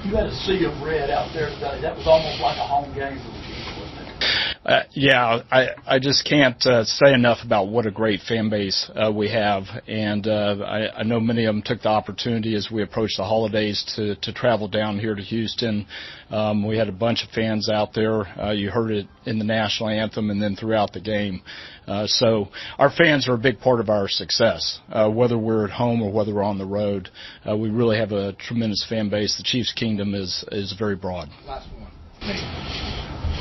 You 0.05 0.17
had 0.17 0.27
a 0.27 0.35
sea 0.35 0.65
of 0.65 0.81
red 0.83 1.11
out 1.11 1.33
there 1.35 1.51
today. 1.51 1.81
That 1.83 1.97
was 1.97 2.07
almost 2.07 2.41
like 2.41 2.57
a 2.57 2.67
home 2.67 2.95
game 2.95 3.19
for 3.19 3.31
the 3.31 3.41
Chiefs, 3.45 3.69
wasn't 3.79 4.09
it? 4.09 4.60
Uh, 4.71 4.85
yeah, 4.93 5.43
I 5.51 5.71
I 5.85 5.99
just 5.99 6.25
can't 6.25 6.65
uh, 6.65 6.85
say 6.85 7.13
enough 7.13 7.39
about 7.45 7.67
what 7.67 7.87
a 7.87 7.91
great 7.91 8.21
fan 8.21 8.51
base 8.51 8.89
uh, 8.95 9.11
we 9.11 9.29
have, 9.29 9.65
and 9.89 10.25
uh, 10.29 10.59
I, 10.65 11.01
I 11.01 11.03
know 11.03 11.19
many 11.19 11.45
of 11.47 11.57
them 11.57 11.63
took 11.63 11.83
the 11.83 11.89
opportunity 11.89 12.55
as 12.55 12.69
we 12.71 12.85
approach 12.85 13.17
the 13.17 13.25
holidays 13.25 13.83
to 13.97 14.15
to 14.15 14.33
travel 14.33 14.69
down 14.69 15.01
here 15.01 15.17
to 15.17 15.23
Houston. 15.23 15.89
Um, 16.31 16.65
we 16.65 16.79
had 16.79 16.89
a 16.89 16.93
bunch 16.93 17.25
of 17.25 17.31
fans 17.31 17.69
out 17.69 17.95
there. 17.95 18.29
Uh, 18.41 18.53
you 18.53 18.71
heard 18.71 18.93
it 18.93 19.09
in 19.27 19.41
the 19.41 19.45
national 19.45 19.89
anthem 19.89 20.31
and 20.31 20.41
then 20.41 20.55
throughout 20.55 20.93
the 20.93 21.01
game. 21.01 21.43
Uh, 21.89 22.07
so 22.07 22.47
our 22.79 22.93
fans 22.93 23.29
are 23.29 23.35
a 23.35 23.39
big 23.39 23.59
part 23.59 23.81
of 23.81 23.89
our 23.89 24.07
success, 24.07 24.79
uh, 24.93 25.11
whether 25.11 25.37
we're 25.37 25.65
at 25.65 25.73
home 25.73 26.01
or 26.01 26.13
whether 26.13 26.33
we're 26.33 26.45
on 26.45 26.59
the 26.59 26.65
road. 26.65 27.09
Uh, 27.45 27.57
we 27.57 27.71
really 27.71 27.99
have 27.99 28.13
a 28.13 28.35
tremendous 28.35 28.87
fan 28.89 29.11
base. 29.11 29.37
The 29.37 29.43
Chiefs' 29.43 29.73
kingdom 29.73 30.15
is 30.15 30.45
is 30.53 30.75
very 30.79 30.95
broad. 30.95 31.29
Last 31.45 31.69
one. 31.73 31.91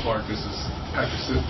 Clark, 0.02 0.26
this 0.26 0.40
is 0.40 0.79
Patrick 0.92 1.20
sixth 1.22 1.46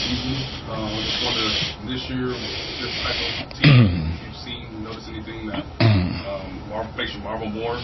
season. 0.00 0.36
Um, 0.72 0.88
just 1.04 1.20
wonder 1.24 1.44
this 1.84 2.02
year, 2.08 2.32
this 2.80 2.94
type 3.04 3.20
of 3.20 3.52
team, 3.60 4.16
you've 4.24 4.36
seen, 4.36 4.82
notice 4.82 5.06
anything 5.08 5.48
that 5.48 5.64
um, 5.80 6.96
makes 6.96 7.14
you 7.14 7.20
marvel 7.20 7.50
more? 7.50 7.76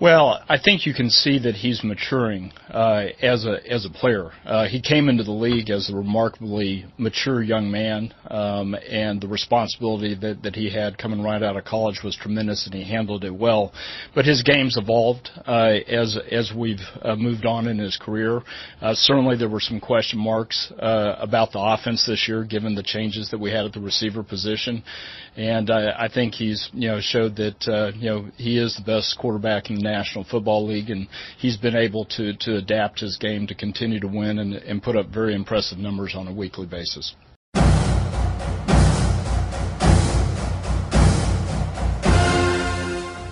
Well, 0.00 0.40
I 0.48 0.58
think 0.60 0.86
you 0.86 0.94
can 0.94 1.10
see 1.10 1.40
that 1.40 1.56
he's 1.56 1.82
maturing 1.82 2.52
uh, 2.70 3.06
as 3.20 3.44
a 3.44 3.58
as 3.68 3.84
a 3.84 3.90
player. 3.90 4.30
Uh, 4.46 4.68
he 4.68 4.80
came 4.80 5.08
into 5.08 5.24
the 5.24 5.32
league 5.32 5.70
as 5.70 5.90
a 5.90 5.96
remarkably 5.96 6.86
mature 6.98 7.42
young 7.42 7.68
man, 7.68 8.14
um, 8.28 8.76
and 8.88 9.20
the 9.20 9.26
responsibility 9.26 10.14
that, 10.14 10.44
that 10.44 10.54
he 10.54 10.70
had 10.70 10.96
coming 10.98 11.20
right 11.20 11.42
out 11.42 11.56
of 11.56 11.64
college 11.64 11.98
was 12.04 12.14
tremendous, 12.14 12.64
and 12.66 12.76
he 12.76 12.84
handled 12.84 13.24
it 13.24 13.34
well. 13.34 13.72
But 14.14 14.24
his 14.24 14.44
game's 14.44 14.76
evolved 14.76 15.30
uh, 15.44 15.78
as 15.88 16.16
as 16.30 16.52
we've 16.56 16.78
uh, 17.02 17.16
moved 17.16 17.44
on 17.44 17.66
in 17.66 17.78
his 17.78 17.96
career. 17.96 18.42
Uh, 18.80 18.94
certainly, 18.94 19.36
there 19.36 19.48
were 19.48 19.58
some 19.58 19.80
question 19.80 20.20
marks 20.20 20.72
uh, 20.78 21.16
about 21.18 21.50
the 21.50 21.60
offense 21.60 22.06
this 22.06 22.28
year, 22.28 22.44
given 22.44 22.76
the 22.76 22.84
changes 22.84 23.30
that 23.32 23.40
we 23.40 23.50
had 23.50 23.64
at 23.64 23.72
the 23.72 23.80
receiver 23.80 24.22
position, 24.22 24.84
and 25.36 25.72
I, 25.72 26.08
think 26.08 26.34
he's 26.34 26.70
you 26.72 26.86
know 26.86 27.00
showed 27.00 27.34
that 27.36 27.92
you 27.96 28.10
know 28.10 28.28
he 28.36 28.58
is 28.58 28.76
the 28.76 28.84
best 28.84 29.18
quarterback 29.18 29.70
in 29.70 29.82
the 29.82 29.87
National 29.90 30.24
Football 30.24 30.66
League, 30.66 30.90
and 30.90 31.08
he's 31.38 31.56
been 31.56 31.76
able 31.76 32.04
to 32.16 32.34
to 32.34 32.56
adapt 32.56 33.00
his 33.00 33.16
game 33.16 33.46
to 33.46 33.54
continue 33.54 34.00
to 34.00 34.08
win 34.08 34.38
and, 34.38 34.54
and 34.54 34.82
put 34.82 34.96
up 34.96 35.06
very 35.06 35.34
impressive 35.34 35.78
numbers 35.78 36.14
on 36.14 36.28
a 36.28 36.32
weekly 36.32 36.66
basis. 36.66 37.14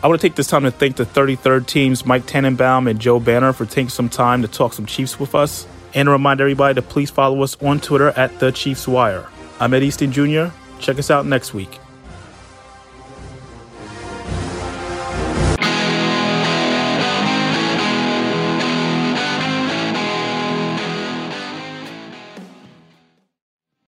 I 0.03 0.09
want 0.09 0.21
to 0.21 0.29
take 0.29 0.37
this 0.37 0.47
time 0.47 0.63
to 0.63 0.71
thank 0.71 0.95
the 0.95 1.05
33rd 1.05 1.67
teams, 1.67 2.07
Mike 2.07 2.27
Tannenbaum 2.27 2.87
and 2.89 3.01
Joe 3.01 3.19
Banner, 3.19 3.53
for 3.53 3.67
taking 3.67 3.89
some 3.89 4.09
time 4.09 4.43
to 4.43 4.49
talk 4.49 4.73
some 4.73 4.87
Chiefs 4.87 5.19
with 5.19 5.35
us, 5.35 5.67
and 5.95 6.09
remind 6.09 6.41
everybody 6.41 6.75
to 6.75 6.83
please 6.83 7.11
follow 7.11 7.43
us 7.43 7.61
on 7.61 7.81
Twitter 7.81 8.11
at 8.11 8.39
The 8.39 8.53
Chiefs 8.53 8.87
Wire. 8.87 9.27
I'm 9.59 9.75
Ed 9.75 9.83
Easton 9.83 10.13
Jr. 10.13 10.55
Check 10.79 11.01
us 11.01 11.11
out 11.11 11.27
next 11.27 11.55
week. 11.55 11.81